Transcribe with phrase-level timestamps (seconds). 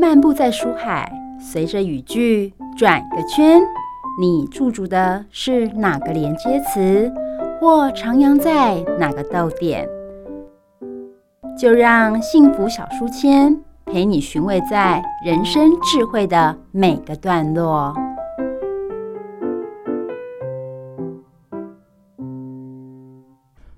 [0.00, 3.60] 漫步在书海，随着语句转个圈，
[4.18, 7.12] 你驻足的是哪个连接词，
[7.60, 9.86] 或徜徉在哪个逗点？
[11.58, 17.94] 就让幸福小书签陪你寻味在人生智慧的每个段落。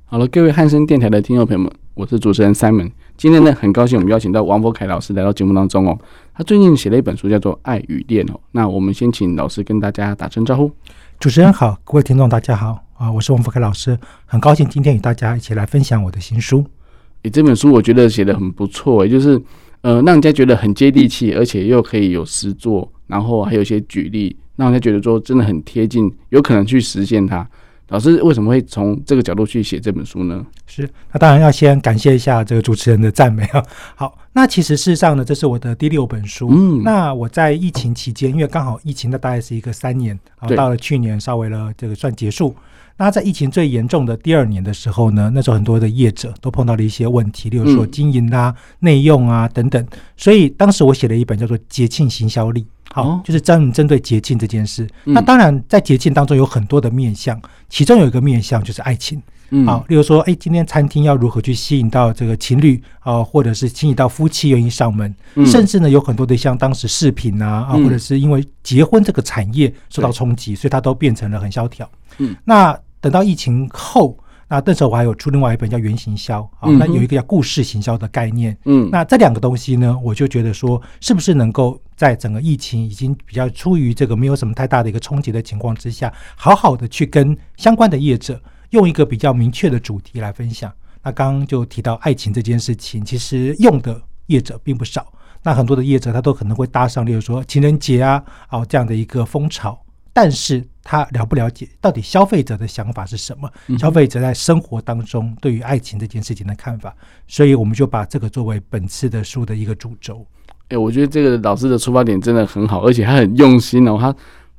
[0.04, 2.93] 好了，各位汉声电台的听众朋友们，我是主持人 Simon。
[3.16, 5.96] 今天呢，很高兴我们邀请到王佛凯老师来到节目当中哦。
[6.34, 8.41] 他最近写了一本书，叫做《爱与恋》哦。
[8.50, 10.70] 那我们先请老师跟大家打声招呼。
[11.20, 13.96] 主持人好，各位听众大家好啊，我是王佛凯老师，
[14.27, 16.64] 很高兴今天与大家一起来分享我的新书。
[17.23, 19.40] 诶，这本书我觉得写得很不错，也就是
[19.82, 27.48] 呃，让人家觉得很接地气，而且又可以有实作，然后还有一些举例，让人家觉得说真的很贴近，有可能去实现它。
[27.92, 30.45] 老师为什么会从这个角度去写这本书呢？
[30.66, 33.62] 是，那当然要先感谢一下这个主持人的赞美啊。
[33.95, 36.48] 好，那其实事实上呢，这是我的第六本书。
[36.51, 42.57] 嗯，那我在疫情期间，因为刚好疫情的大概是一个三年，然后到了去年稍微了这个算结束。
[43.04, 49.84] 那在疫情最严重的第二年的时候呢，那时候很多的业者都碰到了一些问题，例如说经营啊、内用啊等等。
[50.16, 52.62] 所以当时我写了一本叫做《节庆行销力》。
[52.95, 54.88] 好，就是专门针对节庆这件事。
[55.02, 59.20] 那当然，在节庆当中有很多的面向，其中有一个面向就是爱情。
[59.66, 65.14] 好，例如说，哎，今天餐厅要如何去吸引到这个情侣啊，或者是吸引到夫妻愿意上门，
[65.47, 71.91] 甚至呢，有很多的像当时饰品啊，啊，或者是因为结婚这个产业受到冲击，所以它都变成了很萧条。
[72.19, 74.16] 嗯，那等到疫情后。
[74.48, 78.54] 那那时候我还有出另外一本叫《原行销》啊，那有一个叫故事行销的概念。
[78.66, 88.38] 嗯，那这两个东西呢，我就觉得说，是不是能够在整个疫情已经比较出于这个没有什么太大的一个冲击的情况之下，好好的去跟相关的业者
[88.70, 90.70] 用一个比较明确的主题来分享。
[91.03, 95.10] 那刚刚就提到爱情这件事情，其实用的业者并不少。
[95.42, 99.81] 那很多的业者他都可能会搭上，例如说情人节啊，哦这样的一个风潮。
[100.12, 103.50] 但是他了不了解到底消费者的想法是什么？
[103.78, 106.94] 消费者在生活当中对于爱情这件事情的看法，
[107.26, 110.26] 所以我们就把这个作为本次的书的一个主轴。
[110.69, 113.97] 哎，我觉得这个老师的出发点真的很好，而且他很用心哦。
[113.98, 114.14] 他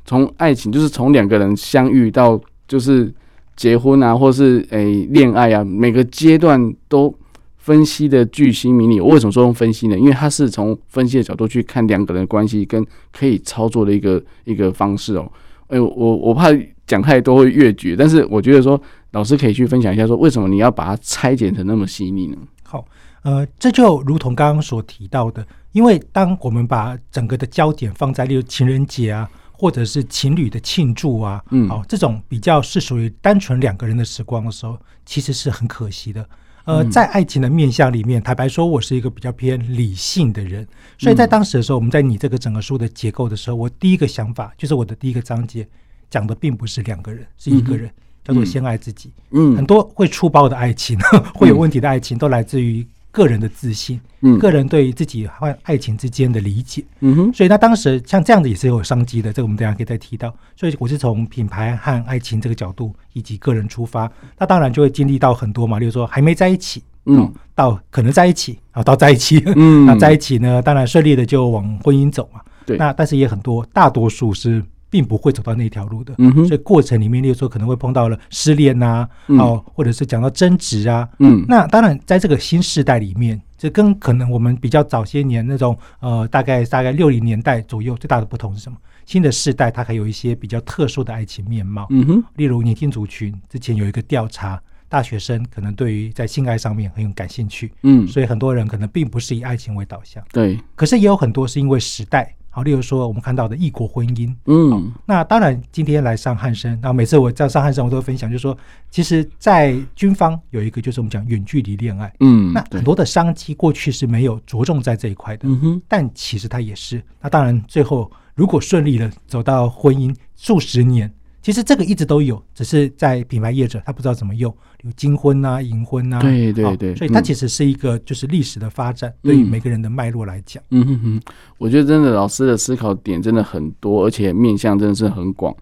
[0.06, 3.14] 从爱情，就是从两个人相遇到就是
[3.56, 7.14] 结婚啊，或是诶恋爱啊，每个阶段都
[7.58, 9.00] 分析的巨星迷你。
[9.00, 9.98] 我为什么说用分析呢？
[9.98, 15.32] 因为他是从分析的角度去看两个人的关系跟可以操作的一个一个方式哦。
[15.68, 16.48] 哎，我我怕
[16.86, 18.80] 讲太多会越矩，但是我觉得说
[19.12, 22.38] 老师可以去分享一下，说为什么你要把它拆解成那么细腻呢？
[22.64, 22.86] 好，
[23.24, 36.28] 呃，这就如同刚刚所提到的，因为当我们把整个的焦点放在例如情人节啊，或者是情侣的庆祝啊，嗯，好，这种比较是属于单纯两个人的时光的时候，其实是很可惜的。
[36.66, 40.66] 呃，在爱情的面向里面，坦白说，我是一个比较偏理性的人，
[40.98, 45.68] 所以在当时的时候，我们在拟这个整个书的结构的时候，我第一个想法就是我的第一个章节
[46.10, 47.92] 讲的并不是两个人，是一个人，
[48.24, 49.12] 叫做先爱自己。
[49.32, 50.98] 嗯，很多会出包的爱情，
[51.36, 52.86] 会有问题的爱情，都来自于。
[53.14, 60.36] 个人的自信，嗯，个人对于自己和爱情之间的理解，嗯哼，所以他当时像这样子也是有商机的，这个我们等下可以再提到。
[60.56, 74.64] 所以我是从品牌和爱情这个角度以及个人出发，那当然就会经历到很多嘛，例如说还没在一起，嗯，到可能在一起，啊，到在一起，嗯， 那在一起呢，当然顺利的就往婚姻走嘛，对，那但是也很多，大多数是。
[74.94, 79.10] 并不会走到那条路的，嗯所以过程里面，例如说可能会碰到了失恋呐，
[79.40, 88.78] 哦，或者是讲到争执啊，嗯，那当然在这个新时代里面，这跟可能我们比较早些年那种呃，大概大概六零年代左右最大的不同是什么？
[89.04, 102.36] 新的世代它还有一些比较特殊的爱情面貌，嗯哼，例如年轻族群之前有一个调查，大学生可能对于在性爱上面很有感兴趣，嗯，所以很多人可能并不是以爱情为导向，对，可是也有很多是因为时代。
[102.56, 108.56] 好，例如说我们看到的异国婚姻，嗯，那当然今天来上汉生，那每次我在上汉生，我都会分享，就是说，
[108.92, 121.12] 其实，在军方有一个就是我们讲远距离恋爱，嗯，那很多的商机过去是没有着重在这一块的，嗯哼，但其实它也是，那当然最后如果顺利的走到婚姻数十年。
[121.44, 131.22] 其实这个一直都有，只是在品牌业者他不知道怎么用，有金婚啊、银婚啊，对对对，所以它其实是一个就是历史的发展，对于每个人的脉络来讲，嗯哼哼，
[131.58, 135.54] 我觉得真的老师的思考点真的很多，而且面向真的是很广。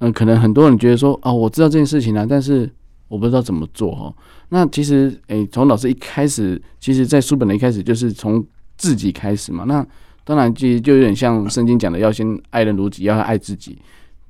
[0.00, 2.68] 嗯，可能很多人觉得说，哦，我知道这件事情啊，但是
[3.06, 4.12] 我不知道怎么做哈。
[4.48, 8.44] 那其实，诶，从老师一开始，其实在书本的一开始就是从
[8.76, 9.64] 自己开始嘛。
[9.68, 9.86] 那
[10.24, 13.78] 当然，其实就有点像圣经讲的，要先爱人如己，要爱自己。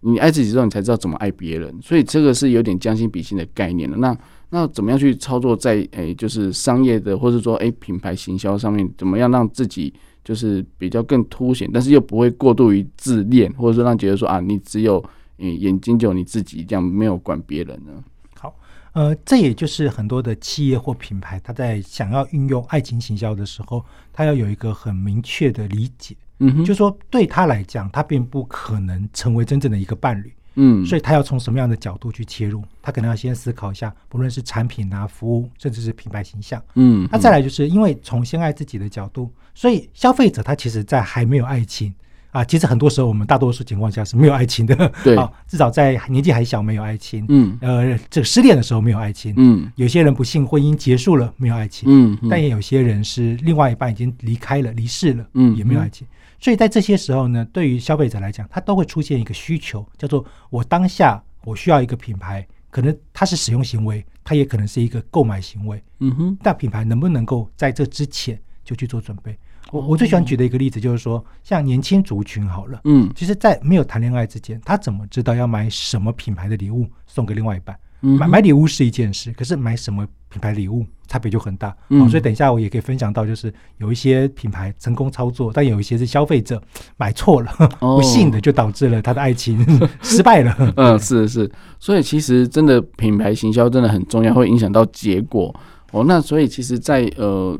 [0.00, 3.97] 你爱自己之后，你才知道怎么爱别人，所以这个是有点将心比心的概念了。
[3.97, 4.17] 那
[4.50, 9.93] 那怎么样去操作在诶、就是商业的，或者说诶、品牌行销上面，怎么样让自己
[10.25, 15.05] 就是比较更凸显，但是又不会过度于自恋，或者说让觉得说啊，你只有
[15.39, 17.93] 嗯眼睛就你自己这样，没有管别人呢？
[18.39, 18.55] 好，
[18.93, 30.32] 呃，这也就是很多的企业或品牌，他在想要运用爱情行销的时候，他要有一个很明确的理解，嗯哼，就是说对他来讲，他并不可能成为真正的一个伴侣。
[30.61, 32.61] 嗯，所以他要从什么样的角度去切入？
[32.82, 36.61] 他可能要先思考一下，不论是产品啊、服务，甚至是品牌形象。
[36.75, 41.94] 嗯，那再来就是因为从先爱自己的角度，所以消费者他其实，在还没有爱情
[42.32, 44.93] 啊，其实很多时候我们大多数情况下是没有爱情的。
[45.05, 47.25] 对， 啊，至少在年纪还小没有爱情。
[47.29, 49.32] 嗯，呃，这个失恋的时候没有爱情。
[49.37, 51.88] 嗯，有些人不幸婚姻结束了没有爱情。
[51.88, 56.05] 嗯，但也有些人是另外一半已经离开了、离世了，嗯，也没有爱情。
[56.38, 65.82] 所以在这些时候呢，对于消费者来讲，他都会出现一个需求，叫做我当下我需要一个品牌，可能它是使用行为，它也可能是一个购买行为。
[66.00, 69.37] 嗯哼，但品牌能不能够在这之前就去做准备？
[69.70, 77.79] 我我最喜欢举的一个例子就是说，像年轻族群好了，嗯，其实，在没有谈恋爱之前，他怎么知道要买什么品牌的礼物送给另外一半？
[78.00, 81.77] 买买礼物是一件事，可是买什么品牌礼物差别就很大。
[81.89, 86.62] 嗯、哦，所以等一下我也可以分享到，就是有一些品牌成功操作，但有一些是消费者
[86.97, 87.50] 买错了，
[87.81, 89.59] 哦、不幸的就导致了他的爱情
[90.03, 90.75] 失败了。
[90.77, 91.50] 嗯，是是，
[91.81, 95.55] 所以其实真的品牌行销真的很重要，会影响到结果。
[95.93, 97.59] 哦，那所以其实在，在呃，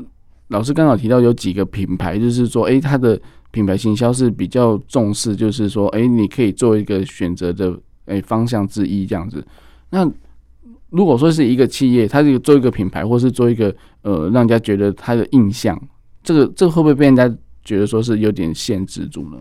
[0.49, 3.19] 老师刚好提到有几个品牌，就是说，哎，它的
[3.51, 7.75] 品牌行销是比较重视，就是说，哎，你可以做一个选择的
[8.05, 9.43] 哎方向之一这样子。
[9.89, 10.09] 那
[10.89, 15.79] 如果说是一个企业，它这个做一个品牌，或是做一个呃，让人家觉得它的印象，
[16.23, 17.29] 这个这个会不会被人家
[17.63, 19.37] 觉得说是有点限制住呢？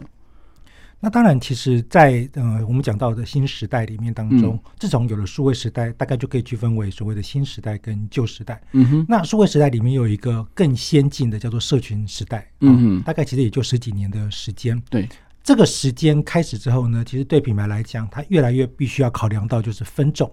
[1.01, 8.61] 那当然，其实在，在呃我们讲到的新时代里面当中，嗯、自从有了数位时代，大概就可以区分为所谓的新时代跟旧时代。
[8.73, 9.07] 嗯哼。
[9.09, 12.51] 那数位时代里面有一个更先进的，叫做社群时代。
[12.63, 13.03] 嗯哼。
[13.03, 14.83] 大概其实也就十几年的时间。
[14.91, 15.09] 对。
[15.45, 20.29] 这个时间开始之后呢，其实对品牌来讲，它越来越必须要考量到就是分众。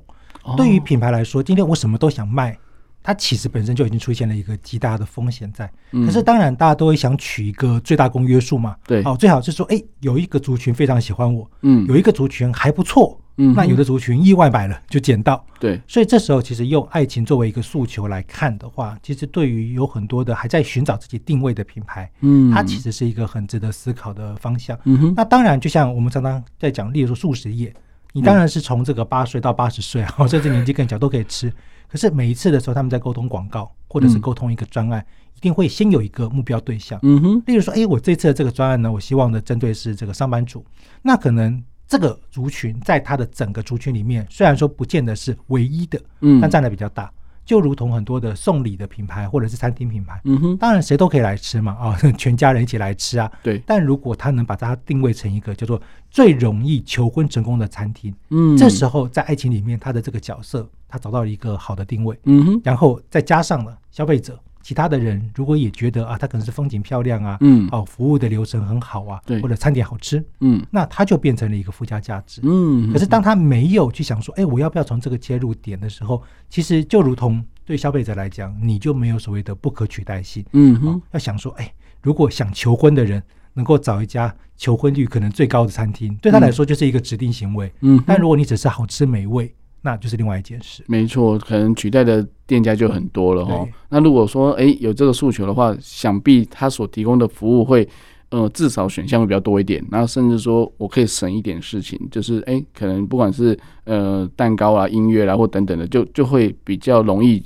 [0.55, 2.57] 对于品牌来说，今天我什么都想卖，
[3.01, 5.71] 它其实本身就已经出现了一个极大的风险在。
[5.91, 8.75] 可是当然，大家都会想取一个最大公约数嘛。
[8.85, 15.45] 对，哦，最好是说，哎，有一个族群非常喜欢我，嗯，有一个族群还不错，嗯，那有的族群意外买了就捡到。
[15.59, 24.77] 对，所以这时候其实用爱情作为一个诉求来看的话，其实对于有很多的还在寻找自己定位的品牌，嗯，它其实是一个很值得思考的方向。
[24.85, 27.73] 嗯哼，那当然，就像我们常常在讲，例如说素食业。
[28.15, 31.51] 你当然是从这个八岁到八十岁啊，甚 至年纪更小都可以吃。
[31.87, 36.97] 可是每一次的时候，他们在沟通广告或者是沟通一个专案，一定会先有一个目标对象。
[37.03, 40.65] 嗯哼，例如说，哎，我这次的这个专案呢，我希望的针对是这个上班族。
[41.01, 47.11] 那可能这个族群在他的整个族群里面，虽然说不见得是唯一的，嗯，但占的比较大。
[47.45, 53.61] 就如同很多的送礼的品牌或者是餐厅品牌，嗯哼，当然谁都可以来吃嘛，啊， 全家人一起来吃啊，对。
[53.65, 64.39] 但如果他能把它定位成一个叫做最容易求婚成功的餐厅，嗯，这时候在爱情里面他的这个角色，他找到了一个好的定位，嗯哼，然后再加上了消费者。
[64.65, 72.91] 其他的人如果也觉得啊，他可能是风景漂亮啊，嗯，哦，服务的流程很好啊，对，或者餐点好吃，嗯，那他就变成了一个附加价值，嗯。
[72.91, 76.19] 可是当他没有去想说，哎，我要不要从这个切入点的时候，
[76.49, 81.71] 其实就如同对消费者来讲，你就没有所谓的不可取代性，嗯哼，要想说，哎，
[82.01, 83.21] 如果想求婚的人
[83.53, 88.03] 能够找一家求婚率可能最高的餐厅，对他来说就是一个指定行为，嗯。
[88.07, 89.53] 但如果你只是好吃美味。
[89.85, 90.83] 那就是另外一件事。
[90.87, 93.65] 没错，可能取代的店家就很多了哈。
[93.89, 97.87] 那如果说诶有这个诉求的话，想必他所提供的服务会
[98.29, 99.85] 呃至少选项会比较多一点。
[99.91, 107.43] 然后甚至说我可以省一点事情，就是诶可能不管是呃蛋糕啊、音乐啦或等等的，就就会比较容易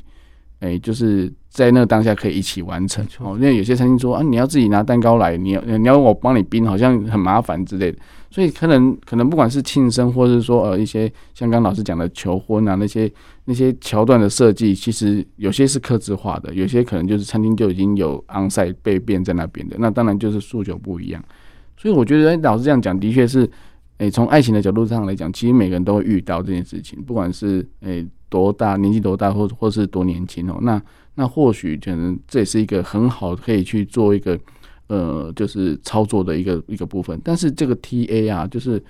[0.62, 3.05] 诶就是在那个当下可以一起完成。
[3.19, 7.97] 哦，因为有些餐厅说啊，你要自己拿蛋糕来，你要你要我帮你冰，好像很麻烦之类的。
[8.31, 13.11] 所以可能可能不管是庆生，或者是说呃一些像刚老师讲的求婚啊那些
[13.45, 19.75] 那些桥段的设计，其实有些是客制化的，有些可能就是餐厅就已经有 onsite 备变在那边的。
[19.79, 21.23] 那当然就是诉求不一样。
[21.75, 23.49] 所以我觉得老师这样讲的确是，
[23.97, 30.59] 诶从爱情的角度上来讲，其实每个人都会遇到这件事情，不管是诶多大年纪多大，或或是多年轻哦。
[30.61, 30.79] 那
[31.19, 34.39] 那或许可能这也是一个很好可以去做一个。
[34.91, 38.83] 呃，就是操作的一个一个部分，但是这个 TA 啊，就是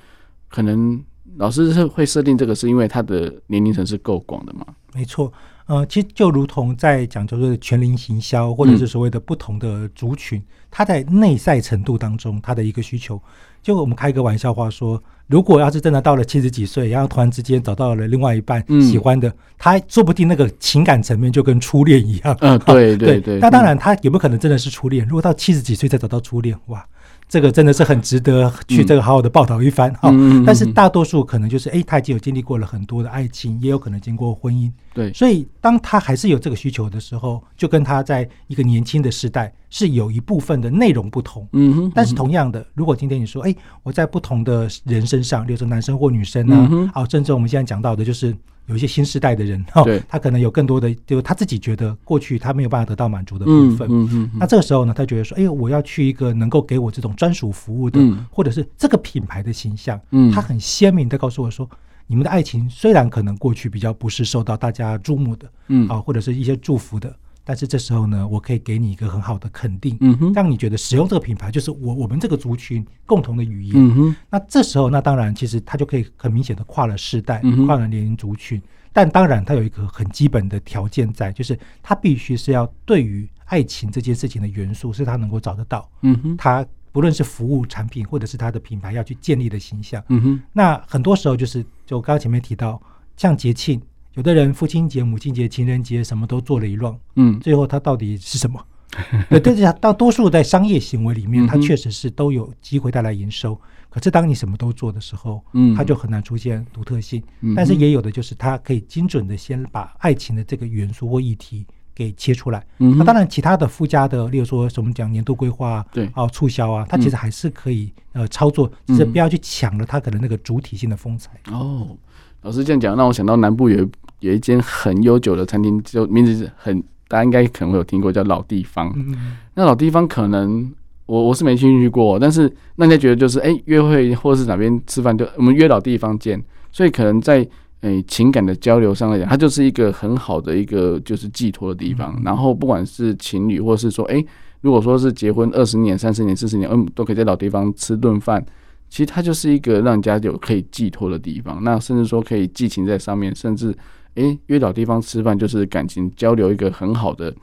[0.47, 0.97] 可能
[1.35, 4.65] 老师是会设定这个，是因为他的年龄层是够广的嘛？
[4.93, 5.29] 没错，
[5.69, 13.21] 呃，其实就如同在讲，就是全龄行销，或者是所谓的不同的族群，嗯、他在内在程度当中他的一个需求。
[13.61, 22.35] 就我们开一个玩笑话说，如果要是真的到了七十几岁，然后突然之间找到了另外一半喜欢的，嗯、他说不定那个情感层面就跟初恋一样。
[22.41, 23.37] 嗯，对对对。
[23.37, 25.05] 那当然，他有没有可能真的是初恋？
[25.07, 26.83] 如果到七十几岁再找到初恋，哇！
[27.27, 30.11] 这个真的是很值得去这个好好的报道一番哈，
[30.43, 34.71] 但是大多数可能就是哎，他已经有经历过了很多的爱情，也有可能经过婚姻。
[34.99, 41.47] 对，所以当他还是有这个需求的时候，就跟他在一个年轻的时代是有一部分的内容不同。
[41.53, 41.91] 嗯哼。
[41.95, 48.35] 但是同样的，如果今天你说哎，我在不同的人身上，比如说男生或女生呢，好，甚至我们现在讲到的就是。
[48.69, 53.87] 有一些新时代的人，哈，他可能有更多的，就他自己觉得过去他没有办法得到满足的部分。
[53.89, 54.31] 嗯嗯。
[54.39, 61.67] 那这个时候呢，他觉得说，哎，我要去一个能够给我这种专属服务的，或者是这个品牌的形象，嗯，他很鲜明的告诉我说，
[62.11, 67.15] 你们的爱情虽然可能过去比较不是受到大家注目的，嗯，啊，或者是一些祝福的。
[67.43, 74.15] 但是这时候呢，我可以给你一个很好的肯定，嗯哼，让你觉得使用这个品牌就是我我们这个族群共同的语言，嗯哼。
[74.27, 78.59] 那这时候，那当然其实它就可以很明显的跨了世代，跨了年龄族群。
[78.91, 86.35] 但当然，它有一个很基本的条件在，就是它必须是要对于爱情这件事情的元素是它能够找得到，嗯哼。
[86.37, 90.41] 它不论是服务产品或者是它的品牌要去建立的形象，嗯哼。
[90.53, 92.81] 那很多时候就是，就刚刚前面提到，
[93.17, 93.81] 像节庆。
[94.15, 98.59] 有的人父亲节、母亲节、情人节什么都做了一乱，嗯，最后他到底是什么？
[99.29, 103.57] 对，但是大多数在商业行为里面，它确实是都有机会带来营收。
[103.87, 107.21] 可是当你什么都做的时候，嗯，它就很难出现独特性。
[107.55, 111.65] 但是也有的就是它可以精准的先把爱情的这个元素或议题
[111.99, 112.65] 给切出来。
[112.77, 121.31] 那当然，其他的附加的，例如说什么讲年度规划，对，啊，促销啊，它其实还是可以呃操作，只是不要去抢了它可能那个主体性的风采。
[121.51, 121.97] 哦，
[122.41, 123.87] 老师这样讲，让我想到南部有。
[124.21, 126.77] 有一间很悠久的餐厅，就名字是很，
[127.07, 128.91] 大家应该可能会有听过，叫老地方。
[128.97, 130.69] 嗯、那老地方可能
[131.05, 136.43] 我我是没进去过，但是那人家觉得就是哎、欸，约会或是哪边吃饭，就我们约老地方见。
[136.69, 137.47] 所以可能在
[137.81, 142.13] 诶、欸、情感的交流上来讲，它就是一个很好的一个就是寄托的地方。
[142.17, 144.25] 嗯、然后不管是情侣，或是说哎、欸，
[144.61, 148.45] 如果说是结婚二十年、三十年、四十年，嗯，都可以在老地方吃顿饭。
[148.89, 151.63] 其实它就是一个让人家有可以寄托的地方。
[151.63, 153.75] 那甚至说可以寄情在上面，甚至。
[154.15, 157.33] 诶，约老地方吃饭就是感情交流一个很好的，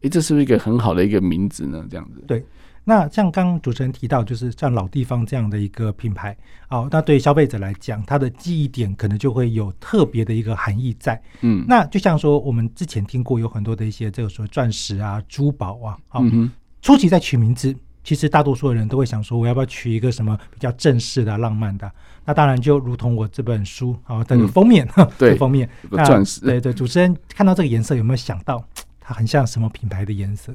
[0.00, 1.82] 诶，这是不是一个很好的一个名字呢？
[1.88, 2.20] 这样子。
[2.26, 2.44] 对，
[2.88, 6.36] 那像刚刚主持人提到，就是像老地方这样的一个品牌，
[6.68, 11.20] 哦，那对消费者来讲，它的记忆点可能就会有特别的一个含义在。
[11.40, 16.48] 嗯，那就像说我们之前听过有很多的一些这个说钻石啊、珠宝啊，好、哦，嗯、
[16.80, 17.74] 初期在取名字。
[18.04, 21.90] 其实大多数的人都会想说，我要不要取一个什么比较正式的、浪漫的？
[22.24, 24.88] 那当然就如同我这本书啊，这个封面，
[25.18, 26.72] 对，封面钻石，对对。
[26.72, 28.64] 主持人看到这个颜色，有没有想到
[29.00, 30.54] 它很像什么品牌的颜色？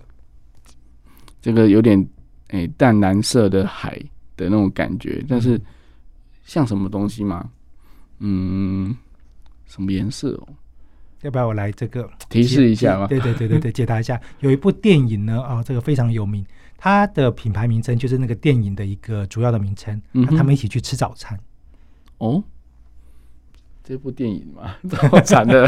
[1.41, 2.07] 这个有点
[2.51, 3.98] 诶淡蓝色的海
[4.38, 5.60] 的那种感觉，但是
[6.46, 7.50] 像什么东西吗？
[8.20, 8.96] 嗯，
[9.65, 10.48] 什么颜色哦？
[11.22, 13.08] 要不要我来这个 提示一下吗？
[13.08, 14.20] 对对对对对， 解答一下。
[14.39, 16.46] 有一部电影呢，啊，这个非常有名。
[16.77, 20.01] 它的品牌名称就是那个电影的一个主要的名称。
[20.13, 21.39] 嗯，他们一起去吃早餐。
[22.17, 22.43] 哦，
[23.84, 24.75] 这部电影嘛，
[25.10, 25.67] 好惨的。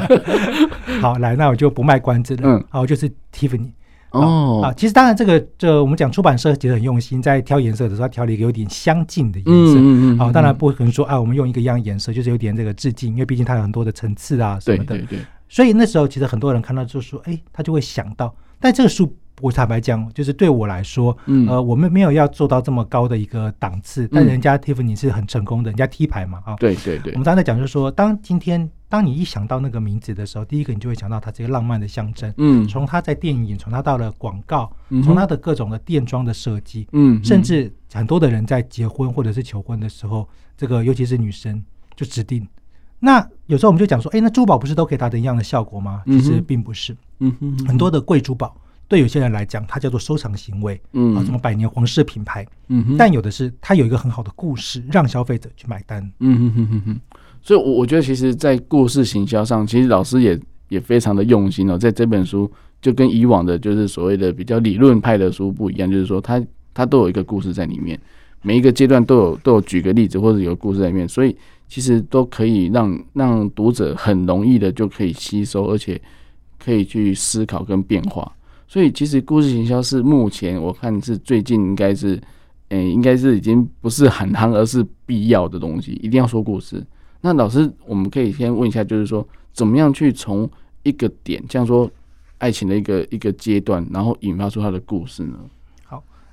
[1.01, 2.41] 好，来，那我就不卖关子了。
[2.43, 3.71] 嗯，好，就是 Tiffany。
[4.13, 9.75] 哦，啊，其实当然这个，这我们讲出版社其实很用心，在挑颜色的时候，挑了一个有点相近的颜色。
[9.77, 10.17] 嗯嗯。
[10.17, 14.95] 好，当然不可能说啊，我们用一个一样颜色，就是有点这个致敬，因为毕竟它有很多的层次啊什么的。
[14.95, 15.19] 对对对。
[15.49, 19.13] 所以那时候其实很多人看到就说，哎，他就会想到，但这个书。
[19.43, 27.11] 我坦白讲，就是对我来说，嗯、呃，我们没有要做到这么高的一个档次，嗯、但人家 Tiffany 是很成功的，人家 T 牌嘛，啊，对对对。
[27.11, 34.71] 我们刚才讲就是说，当今天当你一想到那个名字的时候，第一个你就会想到它这个浪漫的象征，嗯，从它在电影，从它到了广告，
[35.03, 41.61] 从它的各种的店装的设计，嗯，甚至很多的人在结婚或者是求婚的时候，这个尤其是女生
[41.97, 42.47] 就指定。
[42.97, 46.01] 那有时候我们就讲说，哎，那珠宝不是都可以达到一样的效果吗？
[46.05, 48.55] 其实并不是，嗯哼，很多的贵珠宝。
[48.93, 57.01] 对有些人来讲，它叫做收藏行为，嗯，啊，什么百年皇室品牌，嗯哼，但有的是它有一个很好的故事，让消费者去买单，嗯哼哼哼哼。
[57.41, 61.75] 所以，我我觉得，其实，在故事行销上，其实老师也也非常的用心哦。
[61.75, 66.39] 在这本书，就跟以往的，就是所谓的比较理论派的书不一样，就是说，它
[66.71, 67.99] 它都有一个故事在里面，
[68.43, 71.35] 每一个阶段都有都有举个例子或者有故事在里面，所以
[71.67, 75.99] 其实都可以让让读者很容易的就可以吸收，而且
[76.63, 78.31] 可以去思考跟变化。
[78.73, 82.19] 所以，其实故事行销是目前我看是最近应该是，
[82.69, 86.83] 诶、应该是已经不是很夯，而是必要的东西，一定要说故事。
[87.21, 90.49] 那老师，我们可以先问一下，就是说，怎么样去从
[90.81, 91.87] 一个点，像说
[92.39, 95.37] 爱情的一个一个阶段，然后引发出他的故事呢？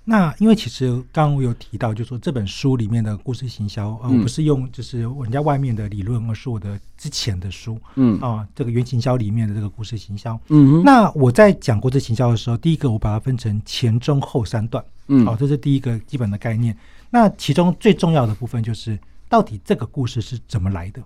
[0.07, 8.19] 好，那因为其实刚刚我有提到，就是说这本书里面的故事行销啊，我不是用就是人家外面的理论，而是我的之前的书，嗯。
[8.21, 16.77] 啊，这个原行销里面的这个故事行销，嗯，那我在讲故事行销的时候，第一个我把它分成前中后三段，嗯，好，这是第一个基本的概念。
[17.11, 21.03] 那其中最重要的部分就是，到底这个故事是怎么来的？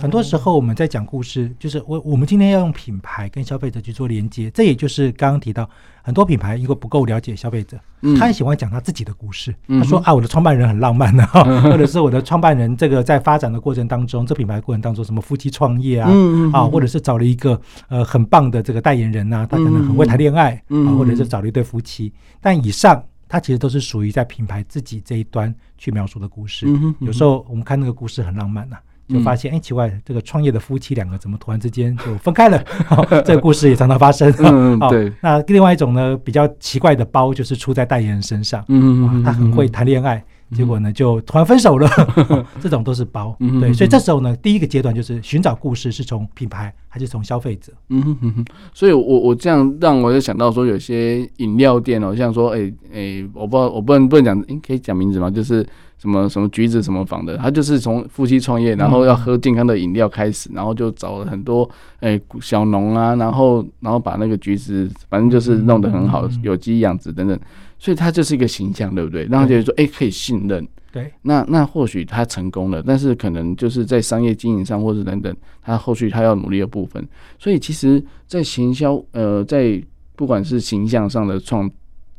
[0.00, 5.68] 很多时候我们在讲故事，就是我我们今天要用品牌跟消费者去做连接，这也就是刚刚提到
[6.02, 7.78] 很多品牌因为不够了解消费者，
[8.18, 9.54] 他很喜欢讲他自己的故事。
[9.68, 11.26] 他说啊，我的创办人很浪漫啊，
[11.62, 16.10] 或者是我的创办人这个在发展的过程当中，这品牌过程当中什么夫妻创业啊，
[16.52, 22.12] 啊，或者是找了一个呃很棒的这个代言人呐，他可能很会谈恋爱啊，或者是找了一对夫妻。
[22.40, 26.66] 但以上他其实都是属于在品牌自己这一端去描述的故事。
[27.00, 28.76] 有时候我们看那个故事很浪漫呐。
[29.08, 32.62] 就发现，哎，奇怪，这个创业的夫妻两个怎么突然之间就分开了？
[33.24, 34.32] 这个故事也常常发生。
[34.38, 35.12] 嗯， 对。
[35.20, 38.64] 那另外一种呢，比较奇怪的包就是出在代言人身上。
[38.68, 40.22] 嗯，他很会谈恋爱。
[40.54, 41.88] 结果呢，就突然分手了，
[42.62, 43.36] 这种都是包。
[43.60, 47.72] 对，所以这时候呢，第一个阶段就是寻找故事，是从品牌还是从消费者？
[47.88, 48.44] 嗯哼哼哼。
[48.72, 55.28] 所以我我这样让我就想到说，有些饮料店哦，像说，哎哎，我不知道，我不能不能讲，哎，可以讲名字吗？
[55.28, 55.66] 就是
[55.98, 61.68] 什么什么橘子什么坊的，他就是从夫妻创业，然后要喝健康的饮料开始，然后就找了很多
[62.00, 67.38] 哎小农啊，然后然后把那个橘子，反正就是弄得很好，有机养殖等等。
[67.78, 69.24] 所以他就是一个形象，对不对？
[69.24, 70.66] 让他觉得说，哎，可以信任。
[70.92, 77.06] 对，那那或许他成功了，但是可能就是在商业经营上，或是等等，他后续他要努力的部分。
[77.38, 79.78] 所以其实，在行销，呃，在
[80.14, 81.70] 不管是形象上的创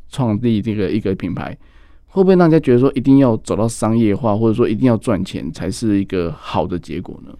[0.08, 1.56] 创立这个一个品牌，
[2.18, 7.32] 会不会让大家觉得说，一定要走到商业化，或者说一定要赚钱才是一个好的结果呢？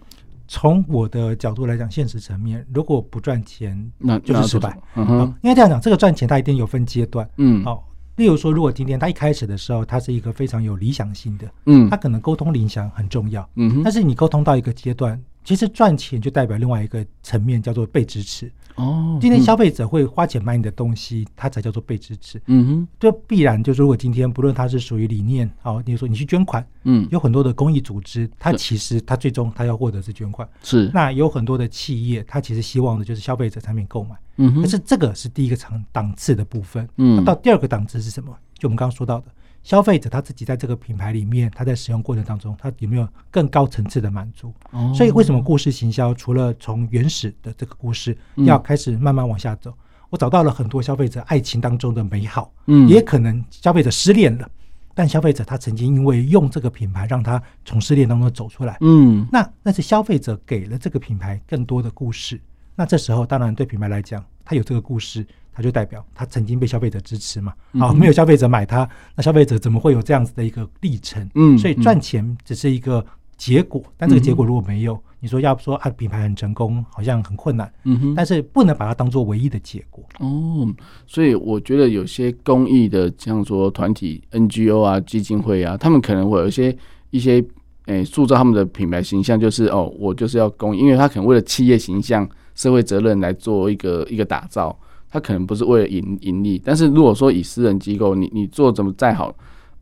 [0.47, 4.75] 从我的角度来讲，现实层面，如果不赚钱，那就是失败。
[4.95, 7.29] 嗯哼，应该这样讲，这个赚钱它一定有分阶段。
[7.37, 7.85] 嗯，好。
[8.15, 15.17] 例如说，如果今天他一开始的时候，他是一个非常有理想性的，嗯，他可能沟通理想很重要，嗯哼，但是你沟通到一个阶段，
[15.49, 18.51] 其实赚钱就代表另外一个层面，叫做被支持。
[18.75, 22.39] 哦，今天消费者会花钱买你的东西，它才叫做被支持。
[22.45, 30.91] 嗯哼，就必然就是，如果今天不论它是属于理念，好，你说你去捐款，嗯，有很多的公益组织，它其实它最终它要获得是捐款，是。
[30.93, 34.61] 那有很多的企业，它其实希望的就是消费者产品购买，嗯哼。
[34.61, 37.25] 但是这个是第一个层档次的部分，嗯。
[37.25, 38.31] 到第二个档次是什么？
[38.53, 39.25] 就我们刚刚说到的。
[39.61, 44.53] 消费者他自己在这个品牌里面，他在使用过程当中，他有没有更高层次的满足？
[44.71, 49.69] 哦、所以为什么故事行销除了从原始的这个故事要开始慢慢往下走？
[49.71, 49.77] 嗯、
[50.09, 54.49] 我找到了很多消费者爱情当中的美好，嗯，也可能消费者失恋了，
[54.95, 62.39] 但消费者他曾经因为用这个品牌让他从失恋当中走出来，嗯，那那是消费者给了这个品牌更多的故事，
[62.75, 65.27] 那这时候当然对品牌来讲，他有这个故事。
[65.53, 67.53] 它就代表它曾经被消费者支持嘛？
[67.79, 71.29] 好，没有消费者买它，那消费者怎么会有这样子的一个历程？
[71.35, 73.05] 嗯，所以赚钱只是一个
[73.37, 77.71] 结果，但这个结果如果没有，你说要不说啊，品牌很成功，好像很困难。
[77.83, 80.03] 嗯哼，但是不能把它当做唯一的结果。
[80.19, 80.67] 哦，
[81.05, 86.75] 所以我觉得有些公益的，像说团体 NGO 啊、基金会啊，他们可能会有一些
[87.09, 87.43] 一些
[87.85, 94.77] 诶，塑造他们的品牌形象，就是哦，我就是要公益，因为他可能为了企业形象、社会责任来做一个一个打造。
[95.11, 99.35] 他可能不是为了盈盈利，但是如果说以私人机构，你你做怎么再好，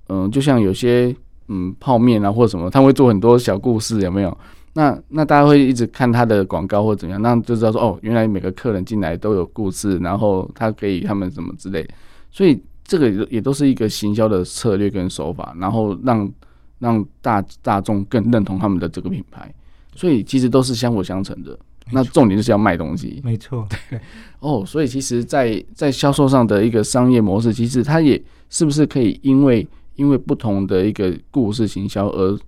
[0.09, 1.13] 嗯，就像有些
[1.47, 4.37] 嗯泡面啊或者什么，他会做很多小故事，有没有？
[4.73, 11.87] 那那大家会一直看他的广告或怎么样，那就知道说哦，原来每个客人进来都有故事，然后他给他们什么之类，
[12.29, 16.31] 所以这个也都是一个行销的策略跟手法，然后让
[16.77, 19.51] 让大大众更认同他们的这个品牌，
[19.95, 21.57] 所以其实都是相辅相成的。
[21.91, 24.00] 那重点就是要卖东西，没错，对
[24.39, 32.39] 哦，所以其实在，在在销售上的一个商业模式，其实它也是不是可以因为因为不同的一个故事行销而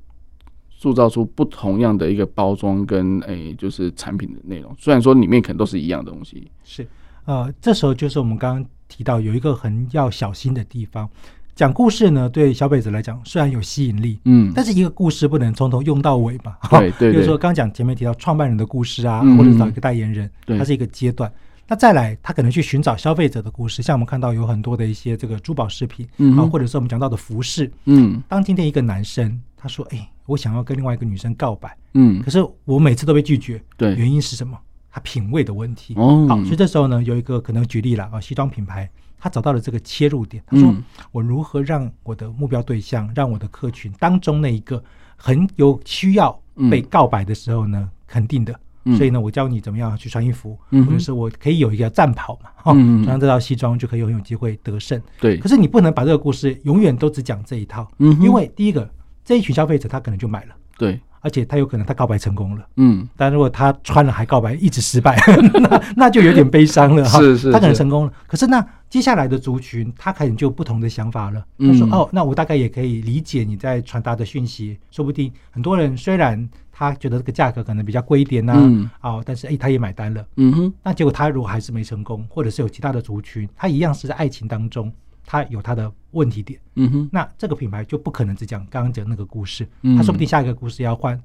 [0.69, 4.73] 塑造出不同样的一个包装跟诶、欸，就是产品的内容。
[4.77, 6.87] 虽然说里面可能都是一样的东西，是
[7.25, 11.09] 呃，这时候就是我们刚刚提到有一个很要小心的地方。
[11.55, 16.55] 讲故事呢，对消费者来讲虽然有吸引力，嗯，但是一个故事不能从头用到尾嘛。
[16.69, 21.31] 对 对，比如说刚讲前面提到创办人的故事啊，或者找一个代言人，它是一个阶段。
[21.67, 34.57] 那再来，他可能去寻找消费者的故事，像我们看到有很多的一些这个珠宝饰品，嗯，或者是我们讲到的服饰，嗯，当今天一个男生他说，哎，我想要跟另外一个女生告白，嗯，可是我每次都被拒绝，对，原因是什么？
[34.89, 35.93] 他品味的问题。
[35.97, 38.89] 哦，好，所以这时候呢，有一个可能举例了啊，西装品牌。
[39.19, 40.73] 他找到了这个切入点，他说
[41.11, 44.81] ：“我如何让我的目标对象，让我的客群当中那一个
[45.17, 46.39] 很有需要
[46.71, 55.01] 被告白的时候呢，肯定的，嗯、所以呢，我教你怎么样去穿衣服，嗯、或者是我可以有一个战袍嘛，穿上这套西装就可以很有机会得胜。
[55.19, 58.89] 对，可是你不能把这个故事永远都只讲这一套，嗯，因为第一个
[59.25, 60.99] 这一群消费者他可能就买了，对。
[61.21, 65.17] 而且他有可能他告白成功了，嗯，但如果他穿了还告白一直失败，
[65.59, 67.19] 那那就有点悲伤了哈。
[67.19, 71.45] 是是，他可能成功了，可是那接下来的族群他可能就有不同的想法了。
[71.57, 78.53] 他说：“哦，那我大概也可以理解你在传达的讯息，说不定很多人虽然他觉得这个价格可能比较贵一点呐，
[79.01, 80.25] 哦，但是哎，他也买单了。
[80.37, 84.89] 嗯哼，那结果他如果还是没成功，或者是有其他的族群，他一样是在爱情当中。”
[85.29, 91.21] 他有他的问题点，嗯哼，那这个品牌就不可能只讲刚刚讲那个故事，嗯，他说不定下一个故事要换